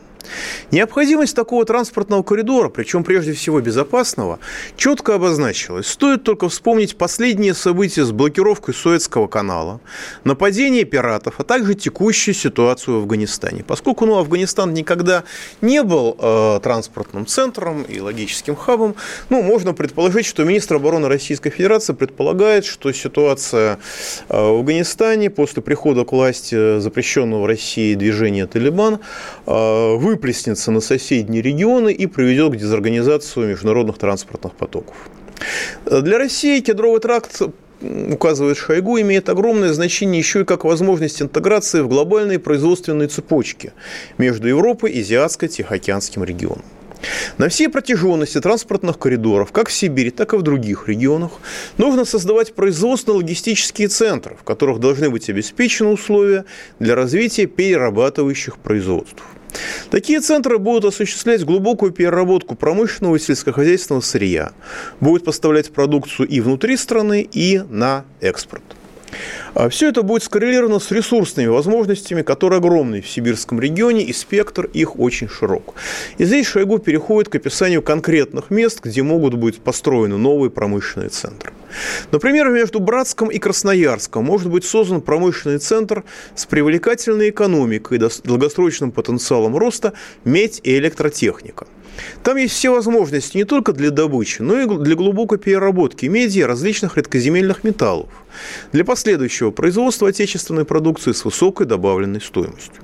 Необходимость 0.70 1.34
такого 1.34 1.64
транспортного 1.64 2.22
коридора, 2.22 2.68
причем 2.68 3.04
прежде 3.04 3.32
всего 3.32 3.60
безопасного, 3.60 4.38
четко 4.76 5.14
обозначилась. 5.14 5.86
Стоит 5.86 6.24
только 6.24 6.48
вспомнить 6.48 6.96
последние 6.96 7.54
события 7.54 8.04
с 8.04 8.12
блокировкой 8.12 8.74
Суэцкого 8.74 9.26
канала, 9.26 9.80
нападение 10.24 10.84
пиратов, 10.84 11.34
а 11.38 11.44
также 11.44 11.74
текущую 11.74 12.34
ситуацию 12.34 12.98
в 12.98 13.02
Афганистане. 13.02 13.64
Поскольку 13.64 14.06
ну, 14.06 14.18
Афганистан 14.18 14.74
никогда 14.74 15.24
не 15.60 15.82
был 15.82 16.16
э, 16.18 16.60
транспортным 16.62 17.26
центром 17.26 17.82
и 17.82 18.00
логическим 18.00 18.56
хабом, 18.56 18.94
ну, 19.28 19.42
можно 19.42 19.72
предположить, 19.74 20.26
что 20.26 20.44
министр 20.44 20.76
обороны 20.76 21.08
Российской 21.08 21.50
Федерации 21.50 21.92
предполагает, 21.92 22.64
что 22.64 22.92
ситуация 22.92 23.78
э, 24.28 24.36
в 24.36 24.58
Афганистане 24.58 25.30
после 25.30 25.62
прихода 25.62 26.04
к 26.04 26.12
власти 26.12 26.78
запрещенного 26.80 27.42
в 27.42 27.46
России 27.46 27.94
движения 27.94 28.46
«Талибан» 28.46 29.00
э, 29.46 29.94
выплеснется 30.10 30.70
на 30.72 30.80
соседние 30.80 31.42
регионы 31.42 31.92
и 31.92 32.06
приведет 32.06 32.52
к 32.52 32.56
дезорганизации 32.56 33.46
международных 33.46 33.98
транспортных 33.98 34.54
потоков. 34.54 34.96
Для 35.86 36.18
России 36.18 36.60
кедровый 36.60 37.00
тракт 37.00 37.40
указывает 38.12 38.58
Шойгу, 38.58 39.00
имеет 39.00 39.28
огромное 39.28 39.72
значение 39.72 40.18
еще 40.18 40.40
и 40.40 40.44
как 40.44 40.64
возможность 40.64 41.22
интеграции 41.22 41.80
в 41.80 41.88
глобальные 41.88 42.38
производственные 42.38 43.08
цепочки 43.08 43.72
между 44.18 44.48
Европой 44.48 44.90
и 44.90 45.00
Азиатско-Тихоокеанским 45.00 46.24
регионом. 46.24 46.64
На 47.38 47.48
всей 47.48 47.68
протяженности 47.68 48.40
транспортных 48.40 48.98
коридоров, 48.98 49.52
как 49.52 49.68
в 49.68 49.72
Сибири, 49.72 50.10
так 50.10 50.34
и 50.34 50.36
в 50.36 50.42
других 50.42 50.88
регионах, 50.88 51.30
нужно 51.78 52.04
создавать 52.04 52.54
производственно-логистические 52.54 53.88
центры, 53.88 54.36
в 54.38 54.44
которых 54.44 54.80
должны 54.80 55.08
быть 55.08 55.30
обеспечены 55.30 55.90
условия 55.90 56.44
для 56.78 56.94
развития 56.94 57.46
перерабатывающих 57.46 58.58
производств. 58.58 59.22
Такие 59.90 60.20
центры 60.20 60.58
будут 60.58 60.84
осуществлять 60.86 61.44
глубокую 61.44 61.92
переработку 61.92 62.54
промышленного 62.54 63.16
и 63.16 63.18
сельскохозяйственного 63.18 64.02
сырья, 64.02 64.52
будут 65.00 65.24
поставлять 65.24 65.72
продукцию 65.72 66.28
и 66.28 66.40
внутри 66.40 66.76
страны, 66.76 67.28
и 67.30 67.62
на 67.68 68.04
экспорт. 68.20 68.62
А 69.54 69.68
Все 69.68 69.88
это 69.88 70.02
будет 70.02 70.22
скоррелировано 70.22 70.78
с 70.78 70.90
ресурсными 70.90 71.48
возможностями, 71.48 72.22
которые 72.22 72.58
огромны 72.58 73.00
в 73.00 73.08
сибирском 73.08 73.60
регионе, 73.60 74.02
и 74.04 74.12
спектр 74.12 74.66
их 74.72 74.98
очень 74.98 75.28
широк. 75.28 75.74
И 76.18 76.24
здесь 76.24 76.46
Шойгу 76.46 76.78
переходит 76.78 77.28
к 77.28 77.34
описанию 77.34 77.82
конкретных 77.82 78.50
мест, 78.50 78.80
где 78.82 79.02
могут 79.02 79.34
быть 79.34 79.60
построены 79.60 80.16
новые 80.16 80.50
промышленные 80.50 81.10
центры. 81.10 81.52
Например, 82.10 82.48
между 82.50 82.80
Братском 82.80 83.28
и 83.28 83.38
Красноярском 83.38 84.24
может 84.24 84.50
быть 84.50 84.64
создан 84.64 85.00
промышленный 85.00 85.58
центр 85.58 86.04
с 86.34 86.46
привлекательной 86.46 87.30
экономикой 87.30 88.00
долгосрочным 88.24 88.92
потенциалом 88.92 89.56
роста 89.56 89.92
медь 90.24 90.60
и 90.62 90.76
электротехника. 90.76 91.66
Там 92.22 92.36
есть 92.36 92.54
все 92.54 92.70
возможности 92.70 93.36
не 93.36 93.44
только 93.44 93.72
для 93.72 93.90
добычи, 93.90 94.42
но 94.42 94.60
и 94.60 94.66
для 94.66 94.94
глубокой 94.94 95.38
переработки 95.38 96.06
меди 96.06 96.40
различных 96.40 96.96
редкоземельных 96.96 97.64
металлов, 97.64 98.08
для 98.72 98.84
последующего 98.84 99.50
производства 99.50 100.08
отечественной 100.08 100.64
продукции 100.64 101.12
с 101.12 101.24
высокой 101.24 101.66
добавленной 101.66 102.20
стоимостью. 102.20 102.82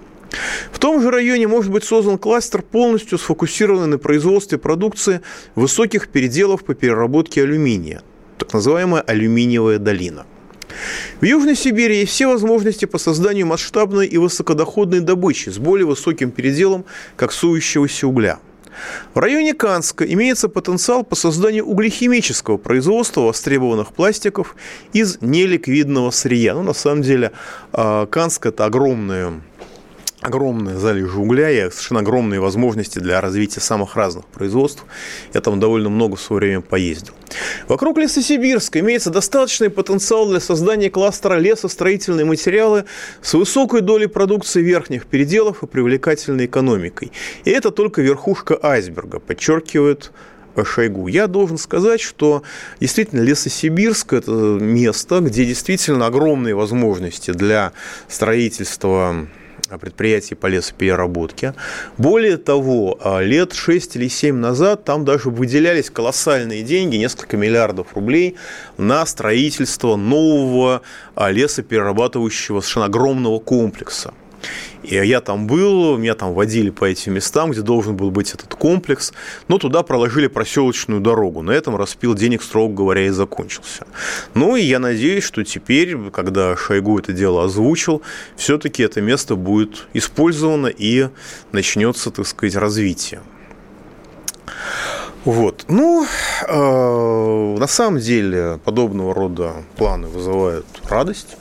В 0.73 0.79
том 0.79 1.01
же 1.01 1.11
районе 1.11 1.47
может 1.47 1.71
быть 1.71 1.85
создан 1.85 2.19
кластер, 2.19 2.63
полностью 2.63 3.19
сфокусированный 3.19 3.87
на 3.87 3.99
производстве 3.99 4.59
продукции 4.59 5.21
высоких 5.55 6.09
переделов 6.09 6.65
по 6.65 6.75
переработке 6.75 7.43
алюминия– 7.43 8.03
так 8.39 8.53
называемая 8.53 9.03
алюминиевая 9.03 9.79
долина. 9.79 10.27
В 11.21 11.25
Южной 11.25 11.57
Сибири 11.57 11.99
есть 11.99 12.13
все 12.13 12.27
возможности 12.27 12.85
по 12.85 12.99
созданию 12.99 13.47
масштабной 13.47 14.07
и 14.07 14.19
высокодоходной 14.19 15.01
добычи 15.01 15.49
с 15.49 15.59
более 15.59 15.87
высоким 15.87 16.31
переделом 16.31 16.85
коксующегося 17.17 18.07
угля. 18.07 18.39
В 19.15 19.19
районе 19.19 19.55
Канска 19.55 20.05
имеется 20.05 20.49
потенциал 20.49 21.05
по 21.05 21.17
созданию 21.17 21.65
углехимического 21.65 22.57
производства 22.57 23.23
востребованных 23.23 23.93
пластиков 23.93 24.57
из 24.93 25.19
неликвидного 25.21 26.11
сырья. 26.11 26.55
Ну, 26.55 26.63
на 26.63 26.75
самом 26.75 27.03
деле, 27.03 27.33
а, 27.73 28.07
Канск– 28.07 28.47
это 28.47 28.65
огромные 30.27 30.77
залежи 30.77 31.19
угля 31.19 31.51
и 31.51 31.71
совершенно 31.71 32.01
огромные 32.01 32.41
возможности 32.41 32.99
для 32.99 33.21
развития 33.21 33.61
самых 33.61 33.95
разных 33.95 34.27
производств. 34.27 34.85
Я 35.33 35.41
там 35.41 35.61
довольно 35.61 35.89
много 35.89 36.17
в 36.17 36.21
свое 36.21 36.41
время 36.41 36.61
поездил. 36.63 37.15
Вокруг 37.69 37.97
Лесосибирска 37.99 38.81
имеется 38.81 39.11
достаточный 39.11 39.71
потенциал 39.71 40.29
для 40.29 40.41
создания 40.41 40.91
кластера 40.91 41.39
лесостроительные 41.39 42.27
материалы 42.27 42.87
с 43.23 43.35
высокой 43.35 43.83
долей 43.83 44.09
продукции 44.09 44.63
верхних 44.63 45.07
переделов 45.07 45.63
и 45.63 45.67
привлекательной 45.67 46.47
экономикой. 46.47 47.13
И 47.45 47.51
это 47.51 47.71
только 47.71 48.03
верхушка 48.03 48.59
айсберга, 48.61 49.21
подчеркивает 49.21 50.11
Шойгу. 50.65 51.07
Я 51.07 51.27
должен 51.27 51.59
сказать, 51.59 52.01
что 52.01 52.43
действительно 52.81 53.21
Лесосибирск– 53.21 54.13
это 54.15 54.31
место, 54.33 55.21
где 55.21 55.45
действительно 55.45 56.07
огромные 56.07 56.55
возможности 56.55 57.31
для 57.31 57.73
строительства 58.09 59.29
предприятий 59.81 60.35
по 60.35 60.47
лесопереработке. 60.47 61.55
Более 61.99 62.37
того, 62.37 62.99
а, 63.01 63.21
лет 63.21 63.53
6 63.53 63.97
или 63.97 64.09
7 64.09 64.37
назад 64.37 64.85
там 64.85 65.05
даже 65.05 65.31
выделялись 65.31 65.91
колоссальные 65.91 66.63
деньги, 66.63 66.97
несколько 66.97 67.37
миллиардов 67.37 67.95
рублей, 67.95 68.37
на 68.79 69.05
строительство 69.07 69.97
нового 69.97 70.83
а, 71.15 71.31
лесоперерабатывающего 71.31 72.61
совершенно 72.61 72.87
огромного 72.87 73.39
комплекса. 73.39 74.15
И 74.83 74.95
я 74.95 75.21
там 75.21 75.47
был, 75.47 75.97
меня 75.97 76.15
там 76.15 76.33
водили 76.33 76.71
по 76.71 76.85
этим 76.85 77.15
местам, 77.15 77.51
где 77.51 77.61
должен 77.61 77.97
был 77.97 78.11
быть 78.11 78.33
этот 78.33 78.55
комплекс, 78.55 79.13
но 79.49 79.59
туда 79.59 79.83
проложили 79.83 80.27
проселочную 80.29 81.01
дорогу. 81.01 81.43
На 81.43 81.51
этом 81.51 81.77
распил 81.77 82.15
денег, 82.15 82.43
строго 82.43 82.75
говоря, 82.75 83.07
и 83.07 83.11
закончился. 83.11 83.87
Ну 84.35 84.57
и 84.57 84.63
я 84.63 84.79
надеюсь, 84.79 85.25
что 85.25 85.45
теперь, 85.45 85.97
когда 86.11 86.57
Шойгу 86.57 86.99
это 86.99 87.13
дело 87.13 87.45
озвучил, 87.45 88.03
все-таки 88.37 88.83
это 88.83 89.01
место 89.01 89.35
будет 89.35 89.87
использовано 89.95 90.69
и 90.69 91.09
начнется, 91.53 92.11
так 92.11 92.27
сказать, 92.27 92.55
развитие. 92.57 93.21
Вот. 95.27 95.65
Ну, 95.67 96.07
э, 96.47 97.57
на 97.59 97.67
самом 97.67 97.99
деле, 97.99 98.61
подобного 98.65 99.13
рода 99.13 99.55
планы 99.77 100.07
вызывают 100.07 100.67
радость, 100.91 101.37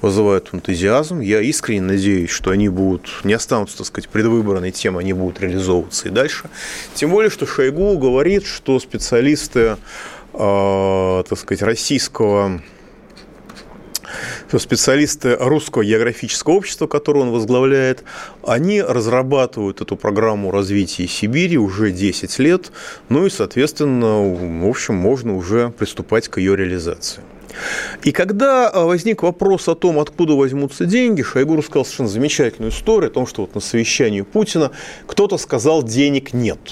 вызывают 0.00 0.50
энтузиазм. 0.52 1.20
Я 1.20 1.40
искренне 1.40 1.82
надеюсь, 1.82 2.30
что 2.30 2.50
они 2.50 2.68
будут, 2.68 3.10
не 3.24 3.34
останутся, 3.34 3.78
так 3.78 3.86
сказать, 3.86 4.08
предвыборной 4.08 4.70
темой, 4.70 5.02
они 5.04 5.12
будут 5.12 5.40
реализовываться 5.40 6.08
и 6.08 6.10
дальше. 6.10 6.50
Тем 6.94 7.10
более, 7.10 7.30
что 7.30 7.46
Шойгу 7.46 7.98
говорит, 7.98 8.44
что 8.44 8.78
специалисты, 8.80 9.76
э, 10.34 11.22
так 11.28 11.38
сказать, 11.38 11.62
российского 11.62 12.60
что 14.48 14.58
специалисты 14.58 15.36
Русского 15.36 15.84
географического 15.84 16.54
общества, 16.54 16.88
которое 16.88 17.20
он 17.20 17.30
возглавляет, 17.30 18.02
они 18.44 18.82
разрабатывают 18.82 19.80
эту 19.80 19.96
программу 19.96 20.50
развития 20.50 21.06
Сибири 21.06 21.56
уже 21.56 21.92
10 21.92 22.38
лет, 22.40 22.72
ну 23.08 23.26
и, 23.26 23.30
соответственно, 23.30 24.20
в 24.20 24.68
общем, 24.68 24.96
можно 24.96 25.36
уже 25.36 25.70
приступать 25.70 26.28
к 26.28 26.38
ее 26.38 26.56
реализации. 26.56 27.22
И 28.04 28.12
когда 28.12 28.70
возник 28.72 29.22
вопрос 29.22 29.68
о 29.68 29.74
том, 29.74 29.98
откуда 29.98 30.34
возьмутся 30.34 30.84
деньги, 30.86 31.22
Шойгу 31.22 31.56
рассказал 31.56 31.84
совершенно 31.84 32.08
замечательную 32.08 32.72
историю 32.72 33.10
о 33.10 33.14
том, 33.14 33.26
что 33.26 33.42
вот 33.42 33.54
на 33.54 33.60
совещании 33.60 34.22
Путина 34.22 34.70
кто-то 35.06 35.38
сказал, 35.38 35.82
денег 35.82 36.32
нет– 36.32 36.58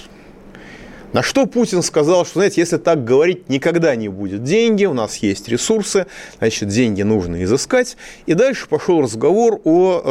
на 1.12 1.22
что 1.22 1.46
Путин 1.46 1.82
сказал, 1.82 2.26
что, 2.26 2.40
знаете, 2.40 2.60
если 2.60 2.76
так 2.76 3.04
говорить, 3.04 3.48
никогда 3.48 3.96
не 3.96 4.08
будет 4.08 4.44
деньги, 4.44 4.84
у 4.84 4.92
нас 4.92 5.16
есть 5.16 5.48
ресурсы, 5.48 6.06
значит, 6.38 6.68
деньги 6.68 7.02
нужно 7.02 7.42
изыскать. 7.44 7.96
И 8.26 8.34
дальше 8.34 8.68
пошел 8.68 9.00
разговор 9.00 9.60
о 9.64 10.02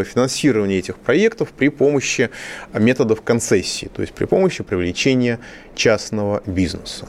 э, 0.00 0.04
финансировании 0.04 0.78
этих 0.78 0.98
проектов 0.98 1.50
при 1.50 1.68
помощи 1.68 2.30
методов 2.72 3.22
концессии, 3.22 3.90
то 3.92 4.02
есть 4.02 4.14
при 4.14 4.26
помощи 4.26 4.62
привлечения 4.62 5.40
частного 5.74 6.42
бизнеса. 6.46 7.08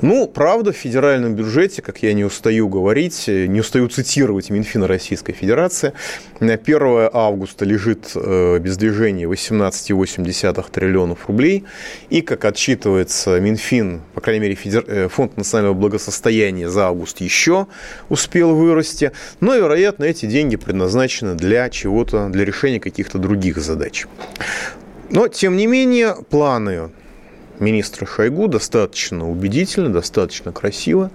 Ну, 0.00 0.26
правда, 0.26 0.72
в 0.72 0.76
федеральном 0.76 1.34
бюджете, 1.34 1.82
как 1.82 2.02
я 2.02 2.12
не 2.14 2.24
устаю 2.24 2.68
говорить, 2.68 3.24
не 3.28 3.60
устаю 3.60 3.88
цитировать 3.88 4.50
Минфина 4.50 4.86
Российской 4.86 5.32
Федерации, 5.32 5.92
на 6.40 6.54
1 6.54 7.10
августа 7.12 7.64
лежит 7.64 8.12
э, 8.14 8.58
без 8.58 8.76
движения 8.76 9.24
18,8 9.24 10.70
триллионов 10.70 11.28
рублей. 11.28 11.64
И, 12.10 12.20
как 12.20 12.44
отчитывается 12.44 13.40
Минфин, 13.40 14.02
по 14.14 14.20
крайней 14.20 14.40
мере, 14.40 14.54
Федер... 14.54 14.84
Э, 14.86 15.08
Фонд 15.08 15.36
национального 15.36 15.74
благосостояния 15.74 16.68
за 16.68 16.86
август 16.86 17.20
еще 17.20 17.66
успел 18.08 18.54
вырасти. 18.54 19.12
Но, 19.40 19.54
вероятно, 19.54 20.04
эти 20.04 20.26
деньги 20.26 20.56
предназначены 20.56 21.34
для 21.34 21.68
чего-то, 21.70 22.28
для 22.28 22.44
решения 22.44 22.80
каких-то 22.80 23.18
других 23.18 23.58
задач. 23.58 24.06
Но, 25.10 25.28
тем 25.28 25.56
не 25.56 25.66
менее, 25.66 26.16
планы 26.30 26.90
министра 27.58 28.06
Шойгу 28.06 28.48
достаточно 28.48 29.28
убедительно, 29.30 29.92
достаточно 29.92 30.52
красиво. 30.52 31.10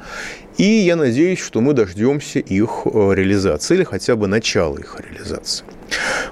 И 0.58 0.64
я 0.64 0.98
надеюсь, 0.98 1.40
что 1.40 1.62
мы 1.62 1.74
дождемся 1.74 2.40
их 2.40 2.82
э, 2.84 2.90
реализации 3.14 3.76
или 3.76 3.84
хотя 3.86 4.18
бы 4.18 4.28
начала 4.28 4.78
их 4.78 4.98
реализации. 5.00 5.64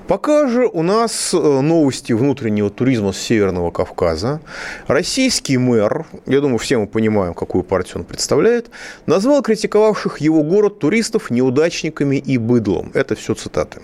Пока 0.08 0.48
же 0.48 0.68
у 0.68 0.84
нас 0.84 1.34
э, 1.34 1.38
новости 1.38 2.12
внутреннего 2.12 2.70
туризма 2.70 3.14
с 3.14 3.18
Северного 3.18 3.72
Кавказа. 3.72 4.42
Российский 4.88 5.58
мэр, 5.58 6.06
я 6.26 6.42
думаю, 6.42 6.58
все 6.58 6.78
мы 6.78 6.88
понимаем, 6.88 7.34
какую 7.34 7.64
партию 7.64 8.00
он 8.00 8.04
представляет, 8.04 8.70
назвал 9.06 9.42
критиковавших 9.42 10.20
его 10.20 10.44
город 10.44 10.80
туристов 10.80 11.30
неудачниками 11.30 12.18
и 12.18 12.38
быдлом. 12.38 12.92
Это 12.94 13.16
все 13.16 13.34
цитаты. 13.34 13.82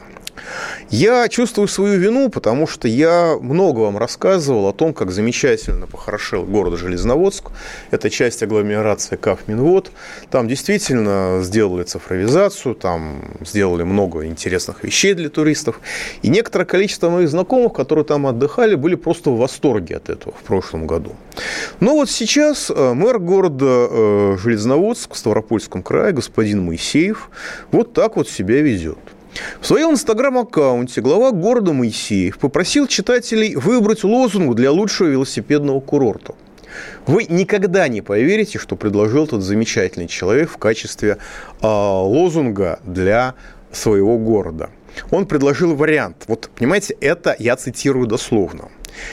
Я 0.89 1.27
чувствую 1.27 1.67
свою 1.67 1.99
вину, 1.99 2.29
потому 2.29 2.67
что 2.67 2.87
я 2.87 3.37
много 3.39 3.79
вам 3.79 3.97
рассказывал 3.97 4.67
о 4.67 4.73
том, 4.73 4.93
как 4.93 5.11
замечательно 5.11 5.87
похорошел 5.87 6.43
город 6.43 6.77
Железноводск. 6.77 7.51
Это 7.91 8.09
часть 8.09 8.43
агломерации 8.43 9.15
Кафминвод. 9.15 9.91
Там 10.29 10.47
действительно 10.47 11.39
сделали 11.41 11.83
цифровизацию, 11.83 12.75
там 12.75 13.37
сделали 13.41 13.83
много 13.83 14.25
интересных 14.25 14.83
вещей 14.83 15.13
для 15.13 15.29
туристов. 15.29 15.79
И 16.21 16.29
некоторое 16.29 16.65
количество 16.65 17.09
моих 17.09 17.29
знакомых, 17.29 17.73
которые 17.73 18.05
там 18.05 18.27
отдыхали, 18.27 18.75
были 18.75 18.95
просто 18.95 19.31
в 19.31 19.37
восторге 19.37 19.97
от 19.97 20.09
этого 20.09 20.33
в 20.33 20.43
прошлом 20.43 20.85
году. 20.85 21.15
Но 21.79 21.93
вот 21.93 22.09
сейчас 22.09 22.69
э, 22.69 22.93
мэр 22.93 23.19
города 23.19 23.87
э, 23.89 24.37
Железноводск 24.41 25.13
в 25.13 25.17
Ставропольском 25.17 25.81
крае, 25.81 26.13
господин 26.13 26.63
Моисеев, 26.65 27.29
вот 27.71 27.93
так 27.93 28.15
вот 28.15 28.29
себя 28.29 28.61
ведет. 28.61 28.97
В 29.59 29.65
своем 29.65 29.91
инстаграм-аккаунте 29.91 31.01
глава 31.01 31.31
города 31.31 31.73
Моисеев 31.73 32.37
попросил 32.37 32.87
читателей 32.87 33.55
выбрать 33.55 34.03
лозунг 34.03 34.55
для 34.55 34.71
лучшего 34.71 35.07
велосипедного 35.07 35.79
курорта. 35.79 36.35
Вы 37.07 37.25
никогда 37.29 37.87
не 37.87 38.01
поверите, 38.01 38.59
что 38.59 38.75
предложил 38.75 39.27
тот 39.27 39.41
замечательный 39.41 40.07
человек 40.07 40.49
в 40.49 40.57
качестве 40.57 41.17
э, 41.61 41.67
лозунга 41.67 42.79
для 42.83 43.35
своего 43.71 44.17
города. 44.17 44.69
Он 45.11 45.25
предложил 45.25 45.75
вариант. 45.75 46.25
Вот, 46.27 46.49
понимаете, 46.55 46.95
это 46.99 47.35
я 47.39 47.55
цитирую 47.55 48.07
дословно. 48.07 48.69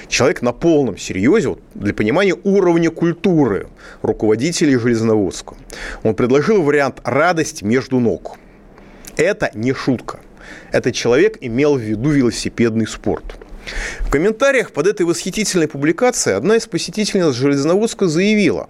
Человек 0.09 0.43
на 0.43 0.53
полном 0.53 0.99
серьезе, 0.99 1.49
вот, 1.49 1.61
для 1.75 1.95
понимания 1.95 2.37
уровня 2.45 2.91
культуры 2.91 3.69
руководителей 4.03 4.77
Железноводска. 4.77 5.55
Он 6.03 6.15
предложил 6.15 6.63
вариант 6.63 7.01
«радость 7.05 7.63
между 7.63 7.99
ног». 7.99 8.40
Это 9.21 9.51
не 9.53 9.75
шутка. 9.75 10.21
Этот 10.73 10.95
человек 10.95 11.37
имел 11.43 11.77
в 11.77 11.81
виду 11.81 12.09
велосипедный 12.09 12.87
спорт. 12.87 13.37
В 14.01 14.11
комментариях 14.11 14.73
под 14.73 14.87
этой 14.87 15.07
восхитительной 15.07 15.69
публикацией 15.69 16.37
одна 16.37 16.57
из 16.57 16.67
посетительниц 16.67 17.35
Железноводска 17.35 18.09
заявила, 18.09 18.69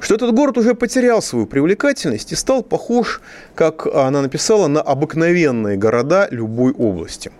что 0.00 0.14
этот 0.14 0.34
город 0.34 0.58
уже 0.58 0.74
потерял 0.74 1.22
свою 1.22 1.46
привлекательность 1.46 2.32
и 2.32 2.34
стал 2.34 2.62
похож, 2.62 3.20
как 3.54 3.86
она 3.86 4.22
написала, 4.22 4.66
на 4.66 4.82
обыкновенные 4.82 5.76
города 5.76 6.28
любой 6.30 6.72
области. 6.72 7.30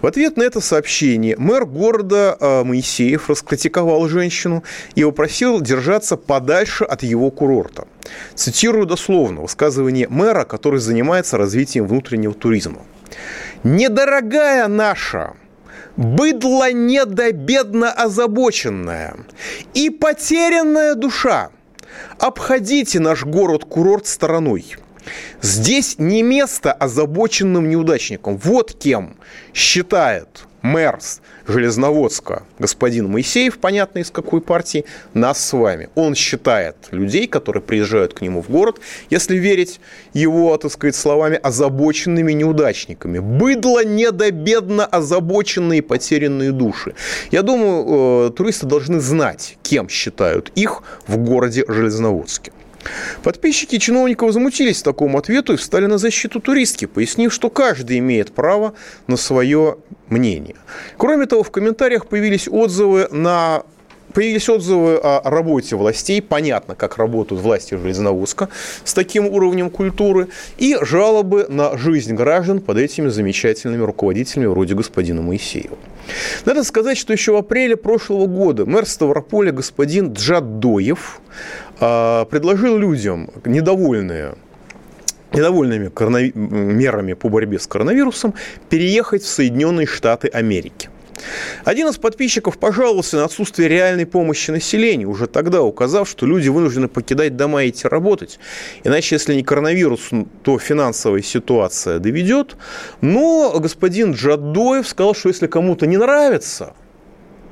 В 0.00 0.06
ответ 0.06 0.36
на 0.36 0.42
это 0.42 0.60
сообщение 0.60 1.36
мэр 1.36 1.66
города 1.66 2.36
а, 2.40 2.64
Моисеев 2.64 3.28
раскритиковал 3.28 4.08
женщину 4.08 4.64
и 4.94 5.04
попросил 5.04 5.60
держаться 5.60 6.16
подальше 6.16 6.84
от 6.84 7.02
его 7.02 7.30
курорта. 7.30 7.86
Цитирую 8.34 8.86
дословно 8.86 9.42
высказывание 9.42 10.08
мэра, 10.08 10.44
который 10.44 10.80
занимается 10.80 11.36
развитием 11.36 11.86
внутреннего 11.86 12.34
туризма. 12.34 12.82
«Недорогая 13.64 14.68
наша 14.68 15.34
быдло 15.98 16.72
недобедно 16.72 17.90
озабоченная 17.92 19.16
и 19.74 19.90
потерянная 19.90 20.94
душа. 20.94 21.50
Обходите 22.18 23.00
наш 23.00 23.24
город-курорт 23.24 24.06
стороной. 24.06 24.76
Здесь 25.42 25.98
не 25.98 26.22
место 26.22 26.72
озабоченным 26.72 27.68
неудачникам. 27.68 28.38
Вот 28.38 28.72
кем 28.74 29.16
считает 29.52 30.47
мэр 30.62 30.98
Железноводска, 31.46 32.42
господин 32.58 33.08
Моисеев, 33.10 33.58
понятно 33.58 34.00
из 34.00 34.10
какой 34.10 34.40
партии, 34.40 34.84
нас 35.14 35.44
с 35.44 35.52
вами. 35.52 35.88
Он 35.94 36.14
считает 36.14 36.76
людей, 36.90 37.26
которые 37.26 37.62
приезжают 37.62 38.14
к 38.14 38.20
нему 38.20 38.42
в 38.42 38.50
город, 38.50 38.80
если 39.10 39.36
верить 39.36 39.80
его, 40.12 40.56
так 40.56 40.72
сказать, 40.72 40.96
словами, 40.96 41.38
озабоченными 41.42 42.32
неудачниками. 42.32 43.18
Быдло 43.18 43.84
недобедно 43.84 44.84
озабоченные 44.86 45.82
потерянные 45.82 46.52
души. 46.52 46.94
Я 47.30 47.42
думаю, 47.42 48.28
э, 48.28 48.30
туристы 48.30 48.66
должны 48.66 49.00
знать, 49.00 49.58
кем 49.62 49.88
считают 49.88 50.50
их 50.54 50.82
в 51.06 51.16
городе 51.16 51.64
Железноводске. 51.68 52.52
Подписчики 53.22 53.78
чиновников 53.78 54.28
возмутились 54.28 54.82
такому 54.82 55.18
ответу 55.18 55.54
и 55.54 55.56
встали 55.56 55.86
на 55.86 55.98
защиту 55.98 56.40
туристки, 56.40 56.86
пояснив, 56.86 57.32
что 57.32 57.50
каждый 57.50 57.98
имеет 57.98 58.32
право 58.32 58.74
на 59.06 59.16
свое 59.16 59.78
мнение. 60.08 60.56
Кроме 60.96 61.26
того, 61.26 61.42
в 61.42 61.50
комментариях 61.50 62.06
появились 62.06 62.48
отзывы 62.48 63.08
на 63.10 63.62
Появились 64.14 64.48
отзывы 64.48 64.96
о 64.96 65.20
работе 65.30 65.76
властей, 65.76 66.22
понятно, 66.22 66.74
как 66.74 66.96
работают 66.96 67.42
власти 67.42 67.74
Железноводска 67.74 68.48
с 68.82 68.94
таким 68.94 69.26
уровнем 69.26 69.70
культуры, 69.70 70.28
и 70.56 70.76
жалобы 70.80 71.46
на 71.48 71.76
жизнь 71.76 72.14
граждан 72.14 72.60
под 72.60 72.78
этими 72.78 73.08
замечательными 73.08 73.82
руководителями 73.82 74.46
вроде 74.46 74.74
господина 74.74 75.20
Моисеева. 75.20 75.76
Надо 76.46 76.64
сказать, 76.64 76.96
что 76.96 77.12
еще 77.12 77.32
в 77.32 77.36
апреле 77.36 77.76
прошлого 77.76 78.26
года 78.26 78.64
мэр 78.64 78.86
Ставрополя 78.86 79.52
господин 79.52 80.14
Джадоев 80.14 81.20
а, 81.20 81.67
предложил 81.78 82.76
людям, 82.76 83.30
недовольные 83.44 84.34
недовольными 85.32 85.88
коронави... 85.88 86.32
мерами 86.34 87.12
по 87.12 87.28
борьбе 87.28 87.58
с 87.58 87.66
коронавирусом, 87.66 88.34
переехать 88.70 89.22
в 89.22 89.28
Соединенные 89.28 89.86
Штаты 89.86 90.28
Америки. 90.28 90.88
Один 91.64 91.88
из 91.88 91.96
подписчиков 91.96 92.58
пожаловался 92.58 93.16
на 93.16 93.24
отсутствие 93.24 93.68
реальной 93.68 94.06
помощи 94.06 94.52
населению, 94.52 95.10
уже 95.10 95.26
тогда 95.26 95.62
указав, 95.62 96.08
что 96.08 96.26
люди 96.26 96.48
вынуждены 96.48 96.86
покидать 96.86 97.36
дома 97.36 97.64
и 97.64 97.70
идти 97.70 97.88
работать. 97.88 98.38
Иначе, 98.84 99.16
если 99.16 99.34
не 99.34 99.42
коронавирус, 99.42 100.10
то 100.44 100.58
финансовая 100.58 101.22
ситуация 101.22 101.98
доведет. 101.98 102.56
Но 103.00 103.58
господин 103.58 104.12
Джадоев 104.12 104.86
сказал, 104.86 105.14
что 105.14 105.28
если 105.28 105.48
кому-то 105.48 105.86
не 105.86 105.96
нравится, 105.96 106.74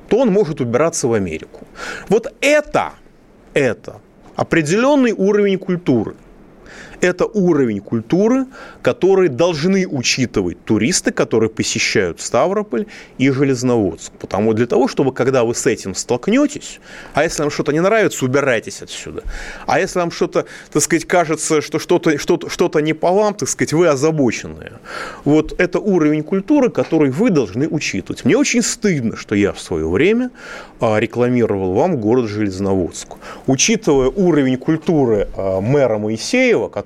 то 0.08 0.18
он 0.18 0.30
может 0.30 0.60
убираться 0.60 1.08
в 1.08 1.12
Америку. 1.12 1.66
Вот 2.08 2.32
это, 2.40 2.92
это 3.52 4.00
определенный 4.36 5.12
уровень 5.12 5.58
культуры. 5.58 6.14
Это 7.00 7.26
уровень 7.26 7.80
культуры, 7.80 8.46
который 8.82 9.28
должны 9.28 9.86
учитывать 9.86 10.64
туристы, 10.64 11.12
которые 11.12 11.50
посещают 11.50 12.20
Ставрополь 12.20 12.86
и 13.18 13.30
Железноводск. 13.30 14.12
Потому 14.18 14.52
для 14.54 14.66
того, 14.66 14.88
чтобы 14.88 15.12
когда 15.12 15.44
вы 15.44 15.54
с 15.54 15.66
этим 15.66 15.94
столкнетесь, 15.94 16.80
а 17.14 17.24
если 17.24 17.42
вам 17.42 17.50
что-то 17.50 17.72
не 17.72 17.80
нравится, 17.80 18.24
убирайтесь 18.24 18.82
отсюда. 18.82 19.22
А 19.66 19.80
если 19.80 19.98
вам 19.98 20.10
что-то, 20.10 20.46
так 20.72 20.82
сказать, 20.82 21.04
кажется, 21.06 21.60
что 21.60 21.78
что-то 21.78 22.18
что 22.18 22.38
что 22.48 22.80
не 22.80 22.92
по 22.92 23.10
вам, 23.10 23.34
так 23.34 23.48
сказать, 23.48 23.72
вы 23.72 23.88
озабоченные. 23.88 24.72
Вот 25.24 25.58
это 25.58 25.78
уровень 25.78 26.22
культуры, 26.22 26.70
который 26.70 27.10
вы 27.10 27.30
должны 27.30 27.68
учитывать. 27.68 28.24
Мне 28.24 28.36
очень 28.36 28.62
стыдно, 28.62 29.16
что 29.16 29.34
я 29.34 29.52
в 29.52 29.60
свое 29.60 29.88
время 29.88 30.30
а, 30.80 30.98
рекламировал 30.98 31.72
вам 31.74 31.96
город 31.96 32.28
Железноводск. 32.28 33.14
Учитывая 33.46 34.08
уровень 34.08 34.56
культуры 34.56 35.28
а, 35.36 35.60
мэра 35.60 35.98
Моисеева, 35.98 36.68
который 36.68 36.85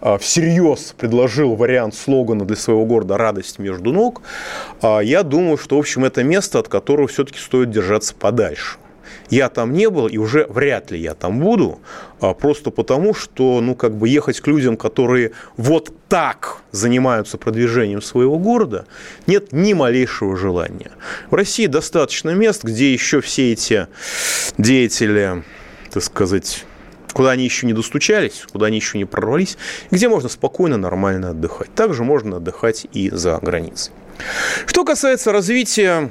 а, 0.00 0.18
всерьез 0.18 0.94
предложил 0.96 1.54
вариант 1.54 1.94
слогана 1.94 2.44
для 2.44 2.56
своего 2.56 2.84
города 2.84 3.16
«Радость 3.16 3.58
между 3.58 3.92
ног», 3.92 4.22
я 4.82 5.22
думаю, 5.22 5.58
что, 5.58 5.76
в 5.76 5.78
общем, 5.78 6.04
это 6.04 6.22
место, 6.22 6.58
от 6.58 6.68
которого 6.68 7.08
все-таки 7.08 7.38
стоит 7.38 7.70
держаться 7.70 8.14
подальше. 8.14 8.78
Я 9.30 9.48
там 9.48 9.72
не 9.72 9.88
был, 9.88 10.08
и 10.08 10.18
уже 10.18 10.46
вряд 10.48 10.90
ли 10.90 10.98
я 10.98 11.14
там 11.14 11.38
буду, 11.38 11.80
а, 12.20 12.34
просто 12.34 12.70
потому, 12.70 13.14
что, 13.14 13.60
ну, 13.60 13.74
как 13.76 13.94
бы 13.94 14.08
ехать 14.08 14.40
к 14.40 14.46
людям, 14.48 14.76
которые 14.76 15.32
вот 15.56 15.92
так 16.08 16.58
занимаются 16.72 17.38
продвижением 17.38 18.02
своего 18.02 18.38
города, 18.38 18.86
нет 19.26 19.52
ни 19.52 19.72
малейшего 19.72 20.36
желания. 20.36 20.90
В 21.30 21.34
России 21.34 21.66
достаточно 21.66 22.30
мест, 22.30 22.64
где 22.64 22.92
еще 22.92 23.20
все 23.20 23.52
эти 23.52 23.86
деятели, 24.58 25.44
так 25.92 26.02
сказать, 26.02 26.64
куда 27.12 27.30
они 27.30 27.44
еще 27.44 27.66
не 27.66 27.72
достучались, 27.72 28.44
куда 28.52 28.66
они 28.66 28.76
еще 28.76 28.98
не 28.98 29.04
прорвались, 29.04 29.56
где 29.90 30.08
можно 30.08 30.28
спокойно, 30.28 30.76
нормально 30.76 31.30
отдыхать. 31.30 31.74
Также 31.74 32.04
можно 32.04 32.36
отдыхать 32.36 32.86
и 32.92 33.10
за 33.10 33.38
границей. 33.38 33.92
Что 34.66 34.84
касается 34.84 35.32
развития 35.32 36.10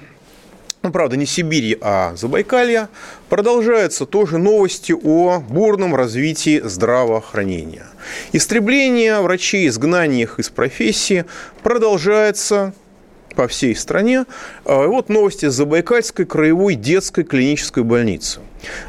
ну, 0.81 0.91
правда, 0.91 1.17
не 1.17 1.25
Сибири, 1.25 1.77
а 1.81 2.15
Забайкалья, 2.15 2.88
продолжаются 3.27 4.05
тоже 4.05 4.38
новости 4.38 4.93
о 4.93 5.41
бурном 5.41 5.93
развитии 5.93 6.62
здравоохранения. 6.63 7.85
Истребление 8.31 9.19
врачей, 9.19 9.67
изгнание 9.67 10.21
их 10.21 10.39
из 10.39 10.49
профессии 10.49 11.25
продолжается 11.63 12.73
по 13.35 13.47
всей 13.47 13.75
стране. 13.75 14.25
А, 14.65 14.87
вот 14.87 15.09
новости 15.09 15.45
из 15.45 15.53
Забайкальской 15.53 16.25
краевой 16.25 16.75
детской 16.75 17.23
клинической 17.23 17.83
больницы. 17.83 18.39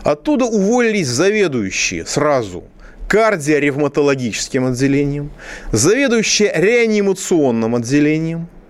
Оттуда 0.03 0.45
уволились 0.45 1.09
заведующие 1.09 2.07
сразу 2.07 2.65
кардиоревматологическим 3.09 4.67
отделением, 4.67 5.31
заведующие 5.73 6.53
реанимационным 6.55 7.75
отделением– 7.75 8.49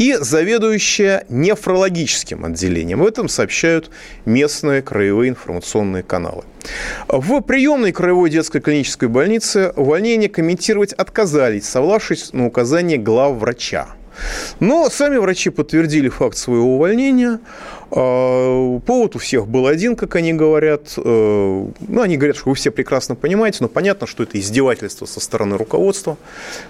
и 0.00 0.16
заведующая 0.18 1.26
нефрологическим 1.28 2.46
отделением. 2.46 3.00
В 3.00 3.06
этом 3.06 3.28
сообщают 3.28 3.90
местные 4.24 4.80
краевые 4.80 5.28
информационные 5.28 6.02
каналы. 6.02 6.44
В 7.06 7.42
приемной 7.42 7.92
краевой 7.92 8.30
детской 8.30 8.62
клинической 8.62 9.08
больнице 9.08 9.74
увольнение 9.76 10.30
комментировать 10.30 10.94
отказались, 10.94 11.68
сославшись 11.68 12.32
на 12.32 12.46
указание 12.46 12.96
главврача. 12.96 13.88
Но 14.60 14.88
сами 14.90 15.16
врачи 15.16 15.50
подтвердили 15.50 16.08
факт 16.08 16.36
своего 16.36 16.76
увольнения. 16.76 17.40
А, 17.90 18.78
повод 18.80 19.16
у 19.16 19.18
всех 19.18 19.48
был 19.48 19.66
один, 19.66 19.96
как 19.96 20.14
они 20.16 20.32
говорят. 20.32 20.94
Э, 20.96 21.00
ну, 21.02 22.00
они 22.00 22.16
говорят, 22.16 22.36
что 22.36 22.50
вы 22.50 22.54
все 22.54 22.70
прекрасно 22.70 23.14
понимаете, 23.14 23.58
но 23.60 23.68
понятно, 23.68 24.06
что 24.06 24.22
это 24.22 24.38
издевательство 24.38 25.06
со 25.06 25.20
стороны 25.20 25.56
руководства. 25.56 26.16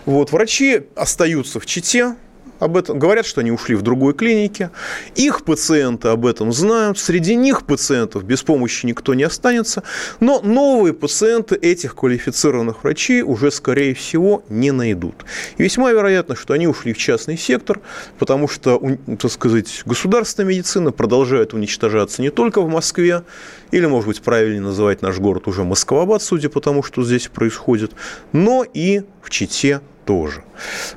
Вот, 0.07 0.32
врачи 0.32 0.82
остаются 0.94 1.61
в 1.61 1.66
Чите, 1.66 2.14
об 2.61 2.77
этом, 2.77 2.99
говорят, 2.99 3.27
что 3.27 3.41
они 3.41 3.51
ушли 3.51 3.75
в 3.75 3.83
другой 3.83 4.15
клинике. 4.15 4.71
Их 5.17 5.45
пациенты 5.45 6.09
об 6.09 6.27
этом 6.27 6.53
знают. 6.53 6.99
Среди 6.99 7.35
них 7.35 7.67
пациентов 7.67 8.25
без 8.25 8.43
помощи 8.43 8.87
никто 8.87 9.15
не 9.15 9.25
останется. 9.25 9.83
Но 10.21 10.41
новые 10.41 10.93
пациенты 10.93 11.57
этих 11.57 11.97
квалифицированных 11.97 12.85
врачей 12.85 13.23
уже, 13.23 13.51
скорее 13.51 13.95
всего, 13.95 14.45
не 14.49 14.71
найдут. 14.71 15.25
И 15.57 15.63
весьма 15.63 15.91
вероятно, 15.91 16.37
что 16.37 16.55
они 16.55 16.69
ушли 16.69 16.93
в 16.93 16.99
частный 16.99 17.39
сектор, 17.39 17.81
потому 18.19 18.47
что, 18.47 18.81
так 19.19 19.31
сказать, 19.31 19.83
государственная 19.87 20.51
медицина 20.51 20.93
продолжает 20.93 21.55
уничтожаться 21.55 22.21
не 22.21 22.31
только 22.31 22.61
в 22.61 22.69
Москве, 22.69 23.23
или, 23.71 23.87
может 23.87 24.09
быть, 24.09 24.21
правильнее 24.21 24.61
называть 24.61 25.01
наш 25.01 25.19
город 25.19 25.49
уже 25.49 25.65
Москвабад, 25.65 26.23
судя 26.23 26.51
по 26.51 26.61
тому, 26.61 26.83
что 26.83 27.03
здесь 27.05 27.29
происходит, 27.29 27.93
но 28.33 28.67
и 28.75 29.03
в 29.23 29.31
Чите 29.31 29.81
тоже. 30.11 30.43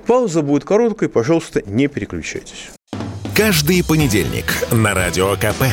Пауза 0.07 0.41
будет 0.41 0.65
короткой, 0.65 1.07
пожалуйста, 1.07 1.61
не 1.67 1.87
переключайтесь. 1.87 2.71
Каждый 3.35 3.83
понедельник 3.83 4.45
на 4.71 4.95
Радио 4.95 5.35
КП. 5.35 5.65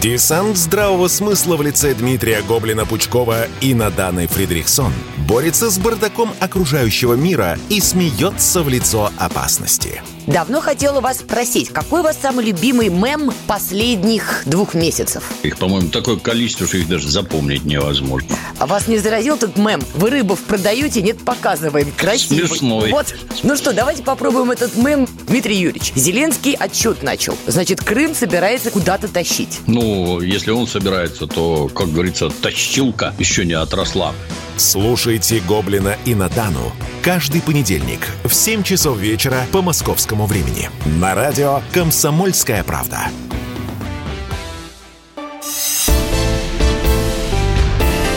Десант 0.00 0.56
здравого 0.56 1.08
смысла 1.08 1.56
в 1.56 1.62
лице 1.62 1.92
Дмитрия 1.94 2.40
Гоблина-Пучкова 2.48 3.48
и 3.60 3.74
Наданы 3.74 4.28
Фридрихсон 4.28 4.92
борется 5.28 5.70
с 5.70 5.78
бардаком 5.78 6.30
окружающего 6.38 7.14
мира 7.14 7.58
и 7.68 7.80
смеется 7.80 8.62
в 8.62 8.68
лицо 8.68 9.10
опасности– 9.18 10.00
Давно 10.26 10.60
хотела 10.60 11.00
вас 11.00 11.18
спросить, 11.18 11.68
какой 11.68 12.00
у 12.00 12.02
вас 12.02 12.18
самый 12.20 12.46
любимый 12.46 12.88
мем 12.88 13.32
последних 13.46 14.42
двух 14.46 14.74
месяцев? 14.74 15.22
Их, 15.42 15.58
по-моему, 15.58 15.90
такое 15.90 16.16
количество, 16.16 16.66
что 16.66 16.78
их 16.78 16.88
даже 16.88 17.08
запомнить 17.10 17.64
невозможно. 17.64 18.34
А 18.58 18.66
вас 18.66 18.88
не 18.88 18.96
заразил 18.98 19.34
этот 19.34 19.56
мем? 19.56 19.82
Вы 19.94 20.10
рыбов 20.10 20.40
продаете, 20.40 21.02
нет, 21.02 21.22
показываем. 21.24 21.92
Красивый. 21.96 22.48
Смешной. 22.48 22.90
Вот. 22.90 23.14
Ну 23.42 23.56
что, 23.56 23.72
давайте 23.72 24.02
попробуем 24.02 24.50
этот 24.50 24.76
мем. 24.76 25.06
Дмитрий 25.26 25.56
Юрьевич, 25.56 25.92
Зеленский 25.94 26.54
отчет 26.54 27.02
начал. 27.02 27.36
Значит, 27.46 27.82
Крым 27.82 28.14
собирается 28.14 28.70
куда-то 28.70 29.08
тащить. 29.08 29.60
Ну, 29.66 30.20
если 30.20 30.52
он 30.52 30.66
собирается, 30.66 31.26
то, 31.26 31.68
как 31.68 31.92
говорится, 31.92 32.30
тащилка 32.30 33.14
еще 33.18 33.44
не 33.44 33.54
отросла. 33.54 34.14
Слушайте 34.56 35.40
«Гоблина» 35.40 35.96
и 36.04 36.14
«Натану» 36.14 36.72
каждый 37.02 37.42
понедельник 37.42 38.08
в 38.22 38.32
7 38.32 38.62
часов 38.62 38.98
вечера 38.98 39.44
по 39.50 39.62
московскому 39.62 40.26
времени 40.26 40.70
на 40.86 41.14
радио 41.14 41.60
«Комсомольская 41.72 42.62
правда». 42.62 43.00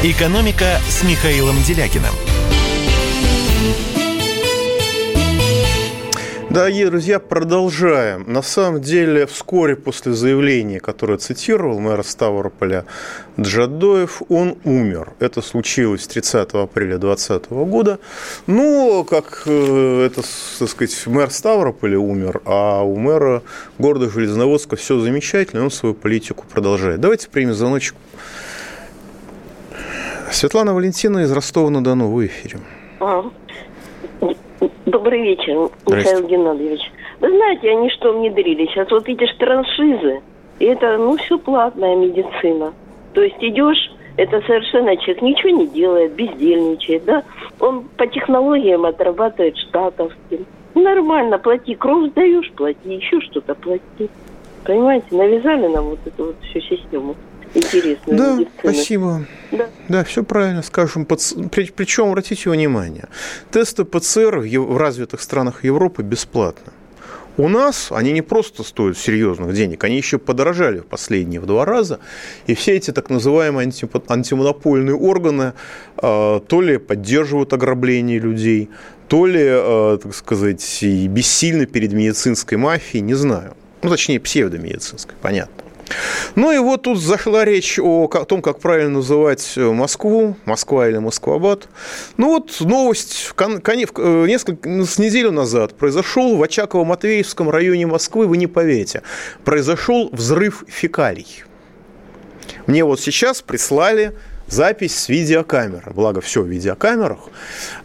«Экономика» 0.04 0.80
с 0.88 1.04
Михаилом 1.04 1.56
Делякиным– 1.64 2.14
Дорогие 6.58 6.88
друзья, 6.88 7.20
продолжаем. 7.20 8.24
На 8.26 8.42
самом 8.42 8.82
деле, 8.82 9.28
вскоре 9.28 9.76
после 9.76 10.14
заявления, 10.14 10.80
которое 10.80 11.20
цитировал 11.20 11.80
мэр 11.80 12.04
Ставрополя 12.04 12.86
Джадоев, 13.40 14.24
он 14.28 14.58
умер. 14.64 15.14
Это 15.20 15.44
случилось 15.44 16.08
30 16.08 16.50
апреля 16.54 16.98
2020 16.98 17.52
года. 17.52 18.00
Ну, 18.48 19.06
как 19.08 19.44
э, 19.46 20.06
это, 20.08 20.24
так 20.58 20.68
сказать, 20.68 21.06
мэр 21.06 21.30
Ставрополя 21.30 22.00
умер, 22.00 22.42
а 22.46 22.82
у 22.82 22.96
мэра 22.96 23.44
города 23.78 24.10
Железноводска 24.10 24.78
все 24.78 25.00
замечательно, 25.00 25.64
он 25.64 25.70
свою 25.70 25.94
политику 25.94 26.44
продолжает. 26.52 27.00
Давайте 27.00 27.30
примем 27.30 27.54
звоночек. 27.54 27.94
Светлана 30.32 30.74
Валентина 30.74 31.20
из 31.20 31.32
Ростова-на-Дону, 31.32 32.12
в 32.12 32.26
эфире. 32.26 32.58
А, 33.00 33.30
Добрый 34.86 35.22
вечер, 35.22 35.70
Михаил 35.86 36.28
Геннадьевич. 36.28 36.82
Вы 37.20 37.30
знаете, 37.30 37.70
они 37.70 37.90
что 37.92 38.12
внедрили? 38.14 38.66
Сейчас 38.66 38.90
вот 38.90 39.08
эти 39.08 39.26
ж 39.26 39.36
траншизы, 39.38 40.22
и 40.60 40.66
это, 40.66 40.98
ну, 40.98 41.16
все 41.18 41.38
платная 41.38 41.96
медицина. 41.96 42.74
То 43.14 43.22
есть 43.22 43.38
идешь, 43.40 43.92
это 44.16 44.42
совершенно 44.42 44.98
человек 44.98 45.22
ничего 45.22 45.50
не 45.50 45.68
делает, 45.68 46.14
бездельничает, 46.14 47.06
да? 47.06 47.24
Он 47.60 47.84
по 47.98 48.08
технологиям 48.08 48.86
отрабатывает 48.86 49.58
штатовским. 49.58 50.46
Нормально, 50.74 51.38
плати, 51.38 51.76
кровь 51.76 52.10
сдаешь, 52.12 52.52
плати, 52.54 52.96
еще 52.96 53.22
что-то 53.22 53.54
плати. 53.54 54.10
Понимаете, 54.64 55.06
навязали 55.12 55.68
нам 55.68 55.86
вот 55.86 56.00
эту 56.06 56.26
вот 56.26 56.36
всю 56.50 56.62
систему 56.62 57.16
интересную 57.58 58.18
Да, 58.18 58.36
медицины. 58.36 58.50
спасибо. 58.60 59.26
Да. 59.52 59.70
да, 59.90 60.04
все 60.04 60.24
правильно 60.24 60.62
скажем. 60.62 61.06
Причем, 61.06 62.10
обратите 62.10 62.50
внимание, 62.50 63.08
тесты 63.52 63.84
ПЦР 63.86 64.40
в 64.40 64.78
развитых 64.78 65.22
странах 65.22 65.64
Европы 65.64 66.04
бесплатно. 66.04 66.74
У 67.38 67.50
нас 67.50 67.90
они 67.92 68.14
не 68.14 68.24
просто 68.24 68.64
стоят 68.64 68.98
серьезных 68.98 69.54
денег, 69.54 69.84
они 69.84 69.98
еще 69.98 70.18
подорожали 70.18 70.80
в 70.80 70.88
последние 70.88 71.40
в 71.40 71.46
два 71.46 71.66
раза. 71.66 72.00
И 72.48 72.56
все 72.56 72.76
эти 72.76 72.90
так 72.92 73.12
называемые 73.12 73.72
антимонопольные 74.10 74.96
органы 74.96 75.54
э, 76.02 76.40
то 76.48 76.62
ли 76.62 76.78
поддерживают 76.78 77.54
ограбление 77.54 78.18
людей, 78.18 78.70
то 79.08 79.28
ли, 79.28 79.44
э, 79.44 80.00
так 80.02 80.16
сказать, 80.16 80.80
бессильны 80.82 81.68
перед 81.68 81.94
медицинской 81.94 82.58
мафией, 82.58 83.04
не 83.04 83.14
знаю. 83.14 83.54
Ну, 83.84 83.92
точнее, 83.92 84.20
псевдомедицинской, 84.20 85.14
понятно. 85.22 85.64
Ну 86.36 86.52
и 86.52 86.58
вот 86.58 86.84
тут 86.84 87.00
зашла 87.00 87.46
речь 87.46 87.80
о 87.80 88.08
том, 88.08 88.42
как 88.42 88.60
правильно 88.60 88.92
называть 88.92 89.54
э, 89.56 89.72
Москву, 89.72 90.36
Москва 90.46 90.88
или 90.88 90.98
Москвабад. 90.98 91.68
Ну 92.18 92.28
вот 92.28 92.58
новость 92.62 93.34
э, 93.38 94.26
несколько 94.28 94.70
ну, 94.70 94.86
с 94.86 94.98
неделю 94.98 95.32
назад 95.32 95.76
произошел 95.76 96.38
в 96.38 96.44
Очаково-Матвеевском 96.44 97.50
районе 97.50 97.88
Москвы, 97.88 98.28
вы 98.28 98.38
не 98.38 98.48
поверите, 98.48 99.02
произошел 99.44 100.10
взрыв 100.12 100.64
фекалий. 100.68 101.44
Мне 102.66 102.84
вот 102.84 103.00
сейчас 103.00 103.42
прислали 103.42 104.14
запись 104.48 104.98
с 104.98 105.10
видеокамеры. 105.10 105.92
Благо, 105.94 106.22
все 106.22 106.42
в 106.42 106.48
видеокамерах. 106.48 107.20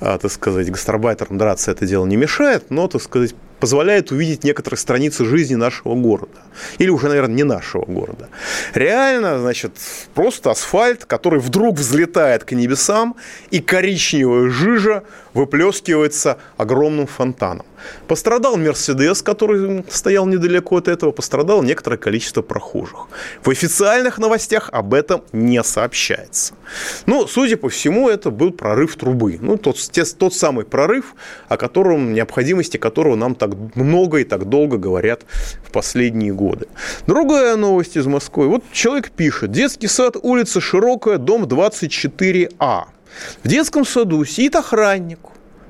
А, 0.01 0.19
так 0.19 0.31
сказать, 0.31 0.71
гастарбайтерам 0.71 1.39
драться 1.39 1.71
это 1.71 1.87
дело 1.87 2.07
не 2.07 2.17
мешает, 2.17 2.71
но, 2.71 2.89
так 2.89 3.03
сказать, 3.03 3.35
позволяет 3.63 4.11
увидеть 4.11 4.43
некоторые 4.43 4.77
страницы 4.77 5.25
жизни 5.25 5.55
нашего 5.55 5.95
города. 5.95 6.41
Или 6.79 6.91
уже, 6.91 7.07
наверное, 7.07 7.37
не 7.37 7.45
нашего 7.45 7.85
города. 7.85 8.29
Реально, 8.75 9.39
значит, 9.39 9.71
просто 10.15 10.51
асфальт, 10.51 11.05
который 11.05 11.39
вдруг 11.39 11.77
взлетает 11.77 12.43
к 12.43 12.51
небесам, 12.51 13.15
и 13.53 13.61
коричневая 13.61 14.51
жижа 14.51 15.05
выплескивается 15.35 16.39
огромным 16.57 17.07
фонтаном. 17.07 17.67
Пострадал 18.07 18.57
Мерседес, 18.57 19.23
который 19.23 19.85
стоял 19.91 20.27
недалеко 20.27 20.77
от 20.77 20.89
этого, 20.89 21.11
пострадало 21.11 21.63
некоторое 21.63 21.97
количество 21.97 22.43
прохожих. 22.43 23.09
В 23.43 23.51
официальных 23.51 24.19
новостях 24.19 24.69
об 24.73 24.95
этом 24.95 25.23
не 25.33 25.63
сообщается. 25.63 26.55
Но, 27.07 27.27
судя 27.27 27.57
по 27.57 27.69
всему, 27.69 28.09
это 28.09 28.31
был 28.31 28.53
прорыв 28.53 28.97
трубы. 28.97 29.39
Ну, 29.41 29.57
тот, 29.57 29.77
тот 30.19 30.35
самый 30.35 30.65
прорыв, 30.65 31.15
о 31.49 31.57
котором, 31.57 32.13
необходимости 32.13 32.77
которого 32.77 33.17
нам 33.17 33.35
так 33.35 33.51
много 33.75 34.19
и 34.19 34.25
так 34.25 34.49
долго 34.49 34.77
говорят 34.77 35.23
в 35.67 35.73
последние 35.73 36.33
годы. 36.33 36.69
Другая 37.07 37.57
новость 37.57 37.97
из 37.97 38.07
Москвы. 38.07 38.49
Вот 38.49 38.65
человек 38.73 39.11
пишет. 39.11 39.51
Детский 39.51 39.89
сад, 39.89 40.17
улица 40.23 40.61
Широкая, 40.61 41.19
дом 41.19 41.45
24А. 41.45 42.85
В 43.43 43.49
детском 43.49 43.85
саду 43.85 44.25
сидит 44.25 44.57
охранник, 44.57 45.19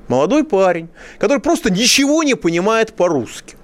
молодой 0.07 0.43
парень, 0.43 0.89
который 1.19 1.39
просто 1.39 1.71
ничего 1.71 2.23
не 2.23 2.35
понимает 2.35 2.93
по-русски. 2.93 3.55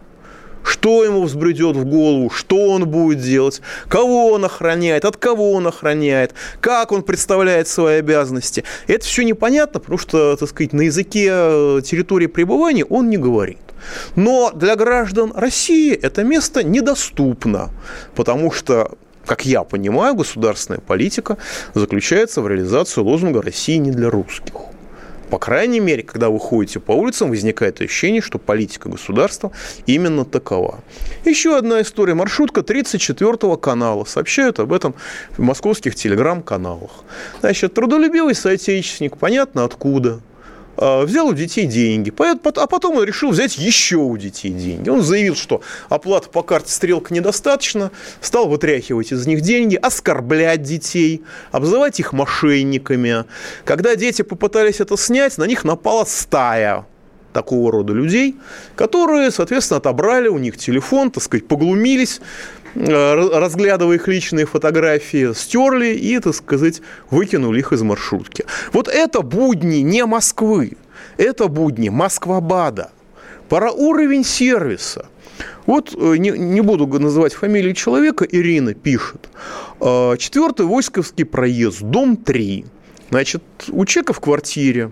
Что 0.62 1.04
ему 1.04 1.24
взбредет 1.24 1.78
в 1.78 1.86
голову, 1.86 2.30
что 2.30 2.58
он 2.70 2.88
будет 2.88 3.22
делать, 3.22 3.62
кого 3.88 4.32
он 4.32 4.46
охраняет, 4.46 5.06
от 5.06 5.18
кого 5.18 5.54
он 5.54 5.66
охраняет, 5.66 6.34
как 6.60 6.92
он 6.92 7.02
представляет 7.02 7.68
свои 7.68 8.00
обязанности. 8.00 8.66
Это 8.88 9.06
все 9.06 9.24
непонятно, 9.24 9.80
потому 9.80 9.98
что, 9.98 10.36
так 10.36 10.50
сказать, 10.50 10.74
на 10.74 10.82
языке 10.82 11.30
э, 11.32 11.82
территории 11.84 12.28
пребывания 12.28 12.84
он 12.84 13.10
не 13.10 13.18
говорит. 13.18 13.58
Но 14.16 14.52
для 14.54 14.76
граждан 14.76 15.32
России 15.34 15.94
это 15.94 16.24
место 16.24 16.64
недоступно, 16.64 17.70
потому 18.16 18.52
что 18.52 18.98
как 19.30 19.46
я 19.46 19.64
понимаю, 19.64 20.16
государственная 20.16 20.80
политика 20.80 21.38
заключается 21.76 22.42
в 22.42 22.48
реализацию 22.48 23.04
лозунга 23.04 23.44
«России 23.44 23.76
не 23.76 23.92
для 23.92 24.10
русских». 24.10 24.56
По 25.30 25.38
крайней 25.38 25.80
мере, 25.80 26.02
когда 26.02 26.30
вы 26.30 26.40
ходите 26.40 26.80
по 26.80 26.94
улицам, 26.94 27.30
возникает 27.30 27.80
ощущение, 27.80 28.24
что 28.24 28.40
политика 28.40 28.90
государства 28.90 29.52
именно 29.86 30.26
такова. 30.26 30.80
Еще 31.26 31.56
одна 31.56 31.84
история. 31.84 32.16
Маршрутка 32.16 32.64
34 32.64 33.56
канала. 33.58 34.04
Сообщают 34.06 34.60
об 34.60 34.74
этом 34.74 34.96
в 35.38 35.44
московских 35.44 35.94
телеграм-каналах. 35.94 36.90
Значит, 37.42 37.76
трудолюбивый 37.76 38.34
соотечественник, 38.34 39.16
понятно 39.18 39.64
откуда, 39.64 40.22
взял 40.80 41.28
у 41.28 41.34
детей 41.34 41.66
деньги, 41.66 42.14
а 42.18 42.68
потом 42.68 42.98
он 42.98 43.04
решил 43.04 43.32
взять 43.32 43.58
еще 43.58 43.98
у 43.98 44.16
детей 44.18 44.52
деньги. 44.52 44.90
Он 44.90 45.02
заявил, 45.02 45.36
что 45.36 45.62
оплата 45.90 46.30
по 46.30 46.44
карте 46.44 46.72
стрелка 46.72 47.14
недостаточно, 47.14 47.92
стал 48.22 48.48
вытряхивать 48.48 49.12
из 49.12 49.28
них 49.28 49.42
деньги, 49.42 49.76
оскорблять 49.76 50.62
детей, 50.62 51.24
обзывать 51.52 52.00
их 52.00 52.14
мошенниками. 52.14 53.26
Когда 53.66 53.96
дети 53.96 54.22
попытались 54.22 54.80
это 54.80 54.98
снять, 54.98 55.38
на 55.38 55.46
них 55.46 55.64
напала 55.64 56.06
стая 56.06 56.86
такого 57.42 57.72
рода 57.72 57.94
людей, 57.94 58.36
которые, 58.76 59.32
соответственно, 59.32 59.78
отобрали 59.78 60.28
у 60.28 60.38
них 60.38 60.58
телефон, 60.58 61.12
так 61.12 61.24
сказать, 61.24 61.48
поглумились, 61.48 62.22
Э, 62.76 63.40
разглядывая 63.40 63.96
их 63.96 64.08
личные 64.08 64.46
фотографии, 64.46 65.34
стерли 65.34 65.96
и, 65.96 66.20
так 66.20 66.36
сказать, 66.36 66.82
выкинули 67.10 67.60
их 67.60 67.74
из 67.74 67.82
маршрутки. 67.82 68.46
Вот 68.74 68.88
это 68.88 69.22
будни 69.22 69.78
не 69.78 70.06
Москвы, 70.06 70.78
это 71.18 71.48
будни 71.48 71.90
Москва-Бада. 71.90 72.92
Пора 73.48 73.72
уровень 73.72 74.24
сервиса. 74.24 75.08
Вот 75.66 75.96
э, 75.96 76.18
не, 76.18 76.30
не 76.30 76.62
буду 76.62 76.86
называть 77.00 77.34
фамилию 77.34 77.74
человека, 77.74 78.26
Ирина 78.30 78.74
пишет. 78.74 79.30
«Э, 79.80 80.16
четвертый 80.20 80.66
Войсковский 80.66 81.26
проезд, 81.26 81.82
дом 81.82 82.18
3. 82.18 82.66
Значит, 83.10 83.44
у 83.70 83.86
человека 83.86 84.14
в 84.14 84.20
квартире 84.20 84.92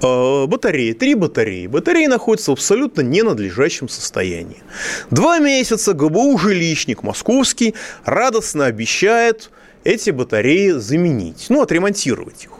батареи, 0.00 0.92
три 0.92 1.14
батареи. 1.14 1.66
Батареи 1.66 2.06
находятся 2.06 2.50
в 2.50 2.54
абсолютно 2.54 3.02
ненадлежащем 3.02 3.88
состоянии. 3.88 4.62
Два 5.10 5.38
месяца 5.38 5.92
ГБУ 5.92 6.38
«Жилищник» 6.38 7.02
московский 7.02 7.74
радостно 8.04 8.66
обещает 8.66 9.50
эти 9.84 10.10
батареи 10.10 10.70
заменить, 10.70 11.46
ну, 11.48 11.62
отремонтировать 11.62 12.44
их. 12.44 12.50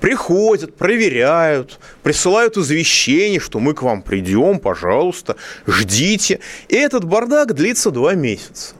Приходят, 0.00 0.74
проверяют, 0.76 1.78
присылают 2.02 2.56
извещение, 2.56 3.40
что 3.40 3.58
мы 3.58 3.74
к 3.74 3.82
вам 3.82 4.02
придем, 4.02 4.58
пожалуйста, 4.58 5.36
ждите. 5.66 6.40
И 6.68 6.76
этот 6.76 7.04
бардак 7.04 7.54
длится 7.54 7.90
два 7.90 8.14
месяца. 8.14 8.75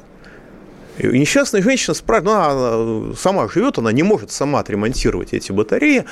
Несчастная 0.98 1.62
женщина 1.62 1.94
спрашивает, 1.94 2.24
ну, 2.24 3.06
она 3.08 3.16
сама 3.16 3.48
живет, 3.48 3.78
она 3.78 3.92
не 3.92 4.02
может 4.02 4.30
сама 4.30 4.60
отремонтировать 4.60 5.32
эти 5.32 5.52
батареи, 5.52 6.04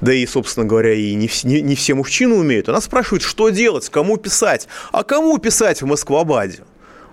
да 0.00 0.12
и, 0.12 0.26
собственно 0.26 0.66
говоря, 0.66 0.92
и 0.92 1.14
не, 1.14 1.30
не, 1.44 1.62
не 1.62 1.74
все 1.74 1.94
мужчины 1.94 2.34
умеют. 2.34 2.68
Она 2.68 2.80
спрашивает, 2.80 3.22
что 3.22 3.48
делать, 3.48 3.88
кому 3.88 4.16
писать, 4.18 4.68
а 4.92 5.04
кому 5.04 5.38
писать 5.38 5.80
в 5.80 5.86
Москвабаде? 5.86 6.64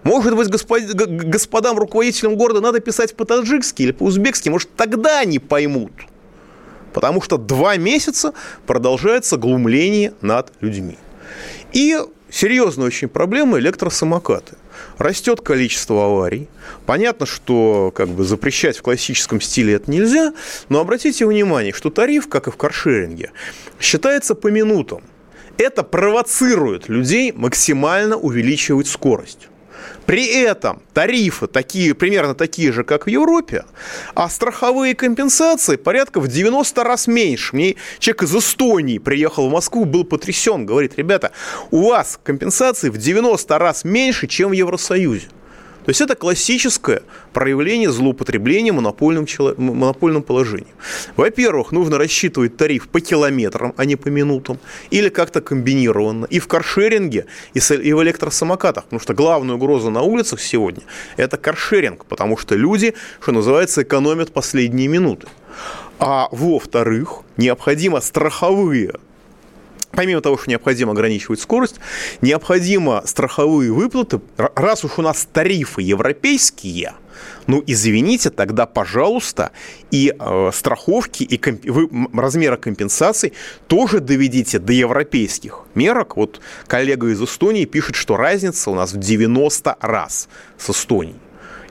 Может 0.04 0.36
быть, 0.36 0.50
господ... 0.50 0.84
господам 0.84 1.78
руководителям 1.78 2.36
города 2.36 2.60
надо 2.60 2.82
писать 2.82 3.16
по-таджикски 3.16 3.84
или 3.84 3.92
по-узбекски, 3.92 4.50
может, 4.50 4.70
тогда 4.76 5.20
они 5.20 5.40
поймут. 5.40 5.94
Потому 6.94 7.22
что 7.22 7.38
два 7.38 7.78
месяца 7.78 8.34
продолжается 8.68 9.38
глумление 9.38 10.14
над 10.22 10.52
людьми. 10.60 10.98
И 11.72 11.98
серьезная 12.30 12.88
очень 12.88 13.08
проблема 13.08 13.60
электросамокаты. 13.60 14.58
Растет 14.98 15.42
количество 15.42 16.06
аварий. 16.06 16.48
Понятно, 16.86 17.26
что 17.26 17.92
как 17.96 18.10
бы 18.10 18.24
запрещать 18.24 18.78
в 18.78 18.82
классическом 18.82 19.42
стиле 19.42 19.74
это 19.76 19.90
нельзя, 19.90 20.34
но 20.70 20.80
обратите 20.80 21.26
внимание, 21.26 21.74
что 21.74 21.90
тариф, 21.90 22.28
как 22.30 22.48
и 22.48 22.52
в 22.52 22.58
каршеринге, 22.58 23.32
считается 23.80 24.36
по 24.36 24.48
минутам. 24.48 25.02
Это 25.58 25.84
провоцирует 25.84 26.90
людей 26.90 27.32
максимально 27.32 28.18
увеличивать 28.18 28.88
скорость. 28.88 29.50
При 30.06 30.26
этом 30.26 30.82
тарифы 30.94 31.48
такие, 31.48 31.94
примерно 31.94 32.36
такие 32.36 32.72
же, 32.72 32.84
как 32.84 33.06
в 33.06 33.10
Европе, 33.10 33.66
а 34.16 34.30
страховые 34.30 34.96
компенсации 34.96 35.76
порядка 35.76 36.20
в 36.20 36.28
90 36.28 36.84
раз 36.84 37.08
меньше. 37.08 37.56
Мне 37.56 37.76
человек 38.00 38.24
из 38.24 38.36
Эстонии 38.36 38.98
приехал 38.98 39.50
в 39.50 39.52
Москву, 39.52 39.86
был 39.86 40.04
потрясен, 40.04 40.66
говорит, 40.66 40.94
ребята, 40.98 41.32
у 41.72 41.90
вас 41.90 42.20
компенсации 42.24 42.90
в 42.90 42.98
90 42.98 43.58
раз 43.58 43.84
меньше, 43.84 44.28
чем 44.28 44.50
в 44.50 44.54
Евросоюзе. 44.54 45.28
То 45.86 45.90
есть 45.90 46.02
это 46.02 46.16
классическое 46.16 47.02
проявление 47.34 47.92
злоупотребления 47.92 48.72
монопольным, 48.72 49.28
монопольным 49.58 50.24
положением. 50.24 50.76
Во-первых, 51.18 51.72
нужно 51.72 51.98
рассчитывать 51.98 52.56
тариф 52.56 52.88
по 52.88 53.02
километрам, 53.02 53.74
а 53.76 53.86
не 53.86 53.96
по 53.96 54.08
минутам, 54.08 54.60
или 54.92 55.10
как-то 55.10 55.42
комбинированно. 55.42 56.26
И 56.26 56.40
в 56.40 56.48
каршеринге, 56.48 57.26
и 57.54 57.60
в 57.60 58.04
электросамокатах, 58.04 58.86
потому 58.86 59.00
что 59.02 59.14
главная 59.14 59.56
угроза 59.56 59.90
на 59.90 60.02
улицах 60.02 60.40
сегодня– 60.40 60.84
это 61.18 61.38
каршеринг, 61.38 62.06
потому 62.06 62.38
что 62.38 62.56
люди, 62.56 62.94
что 63.22 63.32
называется, 63.32 63.84
экономят 63.84 64.32
последние 64.32 64.88
минуты. 64.88 65.28
А 66.00 66.28
во-вторых, 66.32 67.22
необходимо 67.38 68.02
страховые 68.02 68.96
Помимо 69.94 70.22
того, 70.22 70.38
что 70.38 70.50
необходимо 70.50 70.92
ограничивать 70.92 71.40
скорость, 71.40 71.76
необходимо 72.22 73.04
страховые 73.06 73.72
выплаты. 73.72 74.22
Раз 74.38 74.84
уж 74.84 74.98
у 74.98 75.04
нас 75.04 75.28
тарифы 75.32 75.84
европейские, 75.84 76.94
ну, 77.46 77.64
извините, 77.66 78.32
тогда, 78.32 78.66
пожалуйста, 78.66 79.52
и 79.92 80.14
э, 80.18 80.52
страховки, 80.52 81.24
и 81.24 81.38
комп... 81.38 81.64
вы, 81.66 81.90
размера 82.14 82.58
компенсаций 82.58 83.34
тоже 83.68 84.00
доведите 84.00 84.60
до 84.60 84.74
европейских 84.74 85.62
мерок. 85.76 86.18
Вот 86.18 86.42
коллега 86.68 87.10
из 87.10 87.22
Эстонии 87.22 87.66
пишет, 87.66 87.96
что 87.96 88.18
разница 88.18 88.72
у 88.72 88.76
нас 88.76 88.94
в 88.94 88.98
90 88.98 89.78
раз 89.80 90.28
с 90.58 90.70
Эстонией. 90.70 91.23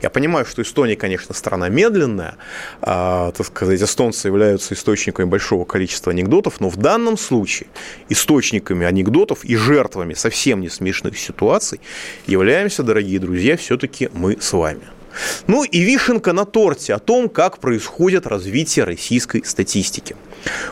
Я 0.03 0.09
понимаю, 0.09 0.45
что 0.45 0.61
Эстония, 0.61 0.97
конечно, 0.97 1.33
страна 1.33 1.69
медленная, 1.69 2.35
а, 2.81 3.31
так 3.31 3.47
сказать, 3.47 3.81
эстонцы 3.81 4.27
являются 4.27 4.73
источниками 4.73 5.25
большого 5.25 5.63
количества 5.63 6.11
анекдотов, 6.11 6.59
но 6.59 6.67
в 6.67 6.75
данном 6.75 7.17
случае 7.17 7.69
источниками 8.09 8.85
анекдотов 8.85 9.45
и 9.45 9.55
жертвами 9.55 10.13
совсем 10.13 10.59
не 10.59 10.67
смешных 10.67 11.17
ситуаций 11.17 11.79
являемся, 12.27 12.83
дорогие 12.83 13.17
друзья, 13.17 13.55
все-таки 13.55 14.09
мы 14.11 14.37
с 14.41 14.51
вами. 14.51 14.83
Ну 15.47 15.63
и 15.63 15.79
вишенка 15.79 16.33
на 16.33 16.43
торте 16.43 16.93
о 16.93 16.99
том, 16.99 17.29
как 17.29 17.59
происходит 17.59 18.27
развитие 18.27 18.83
российской 18.83 19.45
статистики. 19.45 20.17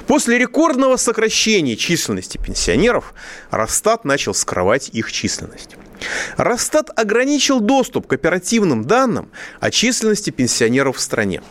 После 0.08 0.38
рекордного 0.40 0.98
сокращения 0.98 1.78
численности 1.78 2.38
пенсионеров 2.38 3.14
Росстат 3.50 4.04
начал 4.04 4.34
скрывать 4.34 4.90
их 4.90 5.10
численность. 5.10 5.78
Росстат 6.38 6.90
ограничил 6.96 7.60
доступ 7.60 8.08
к 8.08 8.14
оперативным 8.14 8.86
данным 8.86 9.30
о 9.60 9.72
численности 9.72 10.30
пенсионеров 10.30 10.98
в 10.98 11.02
стране. 11.02 11.42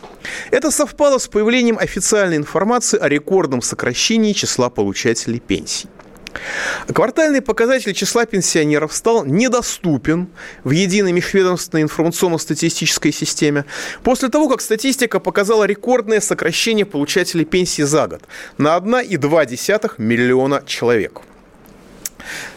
Это 0.51 0.71
совпало 0.71 1.17
с 1.17 1.27
появлением 1.27 1.77
официальной 1.77 2.37
информации 2.37 2.99
о 2.99 3.07
рекордном 3.07 3.61
сокращении 3.61 4.33
числа 4.33 4.69
получателей 4.69 5.39
пенсий. 5.39 5.87
Квартальный 6.93 7.41
показатель 7.41 7.93
числа 7.93 8.25
пенсионеров 8.25 8.93
стал 8.93 9.25
недоступен 9.25 10.29
в 10.63 10.71
единой 10.71 11.11
межведомственной 11.11 11.83
информационно-статистической 11.83 13.11
системе 13.11 13.65
после 14.03 14.29
того, 14.29 14.47
как 14.47 14.61
статистика 14.61 15.19
показала 15.19 15.65
рекордное 15.65 16.21
сокращение 16.21 16.85
получателей 16.85 17.45
пенсии 17.45 17.83
за 17.83 18.07
год 18.07 18.23
на 18.57 18.77
1,2 18.77 19.91
миллиона 19.97 20.63
человек. 20.65 21.21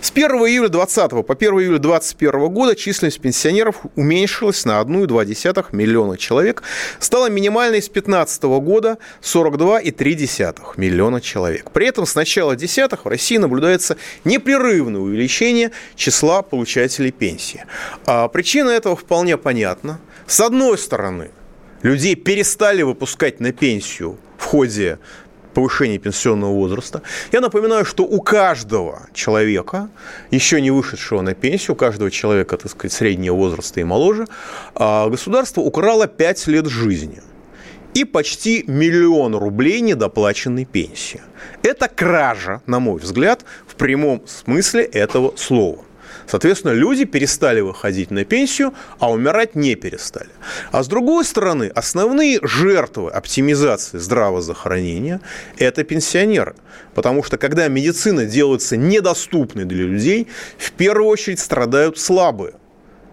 С 0.01 0.11
1 0.11 0.31
июля 0.31 0.69
2020 0.69 1.27
по 1.27 1.35
1 1.35 1.51
июля 1.61 1.79
2021 1.79 2.49
года 2.49 2.77
численность 2.77 3.21
пенсионеров 3.21 3.77
уменьшилась 3.97 4.65
на 4.65 4.81
1,2 4.81 5.67
миллиона 5.73 6.17
человек, 6.17 6.63
стала 6.99 7.29
минимальной 7.31 7.83
с 7.83 7.89
2015 7.89 8.43
года 8.43 8.99
42,3 9.23 10.75
миллиона 10.77 11.21
человек. 11.21 11.71
При 11.71 11.87
этом 11.87 12.07
с 12.07 12.15
начала 12.15 12.57
десятых 12.57 13.05
в 13.05 13.09
России 13.09 13.37
наблюдается 13.37 13.97
непрерывное 14.25 15.01
увеличение 15.01 15.71
числа 15.97 16.43
получателей 16.43 17.13
пенсии. 17.13 17.65
А 18.07 18.29
причина 18.29 18.71
этого 18.71 18.97
вполне 18.97 19.37
понятна. 19.37 20.01
С 20.27 20.41
одной 20.41 20.79
стороны, 20.79 21.31
людей 21.83 22.15
перестали 22.15 22.83
выпускать 22.83 23.41
на 23.41 23.53
пенсию 23.53 24.19
в 24.39 24.45
ходе 24.45 24.99
повышения 25.55 25.99
пенсионного 25.99 26.53
возраста. 26.53 27.03
Я 27.33 27.41
напоминаю, 27.41 27.85
что 27.85 28.05
у 28.05 28.21
каждого 28.21 29.09
человека, 29.15 29.89
еще 30.31 30.61
не 30.61 30.71
вышедшего 30.71 31.23
на 31.23 31.35
пенсию, 31.35 31.75
у 31.75 31.77
каждого 31.77 32.11
человека, 32.11 32.57
так 32.57 32.71
сказать, 32.71 32.93
среднего 32.93 33.35
возраста 33.35 33.81
и 33.81 33.85
моложе, 33.85 34.27
а, 34.75 35.09
государство 35.09 35.61
украло 35.61 36.07
5 36.07 36.47
лет 36.49 36.67
жизни 36.67 37.23
и 37.95 38.05
почти 38.05 38.65
миллион 38.67 39.37
рублей 39.37 39.81
недоплаченной 39.81 40.65
пенсии. 40.65 41.23
Это 41.63 41.89
кража, 41.89 42.61
на 42.67 42.81
мой 42.81 42.99
взгляд, 43.01 43.45
в 43.67 43.77
прямом 43.77 44.27
смысле 44.27 44.83
этого 44.83 45.35
слова. 45.37 45.84
Соответственно, 46.27 46.73
люди 46.73 47.05
перестали 47.05 47.61
выходить 47.61 48.11
на 48.11 48.25
пенсию, 48.25 48.75
а 48.99 49.11
умирать 49.11 49.55
не 49.55 49.75
перестали. 49.75 50.31
А 50.73 50.83
с 50.83 50.89
другой 50.89 51.25
стороны, 51.25 51.71
основные 51.75 52.41
жертвы 52.43 53.11
оптимизации 53.11 53.99
здравоохранения– 53.99 55.21
это 55.59 55.85
пенсионеры. 55.85 56.55
Потому 56.95 57.23
что 57.23 57.37
когда 57.37 57.69
медицина 57.69 58.25
делается 58.25 58.77
недоступной 58.77 59.65
для 59.65 59.85
людей, 59.85 60.29
в 60.59 60.73
первую 60.73 61.09
очередь 61.09 61.41
страдают 61.41 61.99
слабые. 61.99 62.55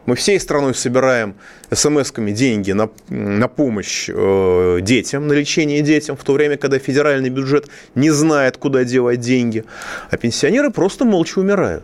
Мы 0.08 0.16
всей 0.16 0.40
страной 0.40 0.74
собираем 0.74 1.36
смс-ками 1.70 2.32
деньги 2.32 2.72
на, 2.72 2.90
на 3.10 3.48
помощь 3.48 4.10
э, 4.12 4.80
детям, 4.82 5.28
на 5.28 5.34
лечение 5.34 5.82
детям, 5.82 6.18
в 6.18 6.24
то 6.24 6.34
время, 6.34 6.58
когда 6.58 6.80
федеральный 6.80 7.30
бюджет 7.30 7.68
не 7.94 8.10
знает, 8.10 8.58
куда 8.58 8.84
девать 8.84 9.20
деньги. 9.20 9.64
А 10.10 10.18
пенсионеры 10.18 10.72
просто 10.72 11.06
молча 11.06 11.38
умирают. 11.38 11.84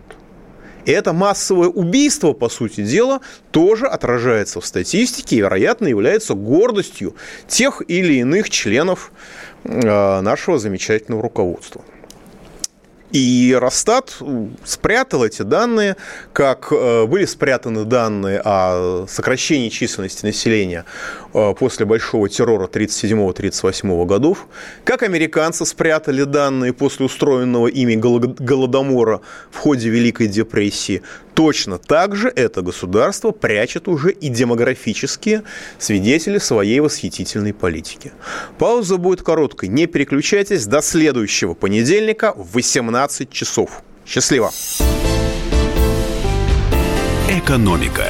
И 0.88 0.92
это 0.92 1.12
массовое 1.12 1.68
убийство, 1.68 2.32
по 2.32 2.48
сути 2.48 2.82
дела, 2.82 3.20
тоже 3.52 3.88
отражается 3.88 4.62
в 4.62 4.66
статистике 4.66 5.36
и, 5.36 5.40
вероятно, 5.40 5.88
является 5.88 6.34
гордостью 6.34 7.14
тех 7.46 7.82
или 7.90 8.14
иных 8.14 8.50
членов 8.50 9.12
э, 9.66 10.22
нашего 10.22 10.58
замечательного 10.58 11.24
руководства. 11.24 11.82
И 13.12 13.58
Росстат 13.58 14.18
спрятал 14.66 15.24
эти 15.24 15.42
данные, 15.42 15.96
как 16.34 16.68
э, 16.72 17.06
были 17.06 17.24
спрятаны 17.24 17.86
данные 17.86 18.42
о 18.44 19.06
сокращении 19.08 19.70
численности 19.70 20.26
населения 20.26 20.84
э, 21.34 21.54
после 21.58 21.86
большого 21.86 22.28
террора 22.28 22.68
1937-1938 22.68 24.06
годов, 24.06 24.48
как 24.84 25.04
американцы 25.04 25.66
спрятали 25.66 26.24
данные 26.24 26.74
после 26.74 27.06
устроенного 27.06 27.68
ими 27.68 27.96
голодомора 27.96 29.22
в 29.52 29.58
ходе 29.58 29.90
Великой 29.90 30.28
депрессии, 30.28 31.02
точно 31.34 31.78
так 31.78 32.16
же 32.16 32.34
это 32.36 32.64
государство 32.64 33.32
прячет 33.32 33.88
уже 33.88 34.12
и 34.12 34.28
демографические 34.28 35.44
свидетели 35.78 36.40
своей 36.40 36.80
восхитительной 36.80 37.54
политики. 37.54 38.12
Пауза 38.58 38.98
будет 38.98 39.22
короткой. 39.22 39.70
Не 39.70 39.86
переключайтесь. 39.86 40.66
До 40.66 40.82
следующего 40.82 41.54
понедельника 41.54 42.34
в 42.36 42.54
18 42.54 42.97
часов. 43.32 43.84
Счастливо! 44.06 44.52
Экономика. 47.30 48.08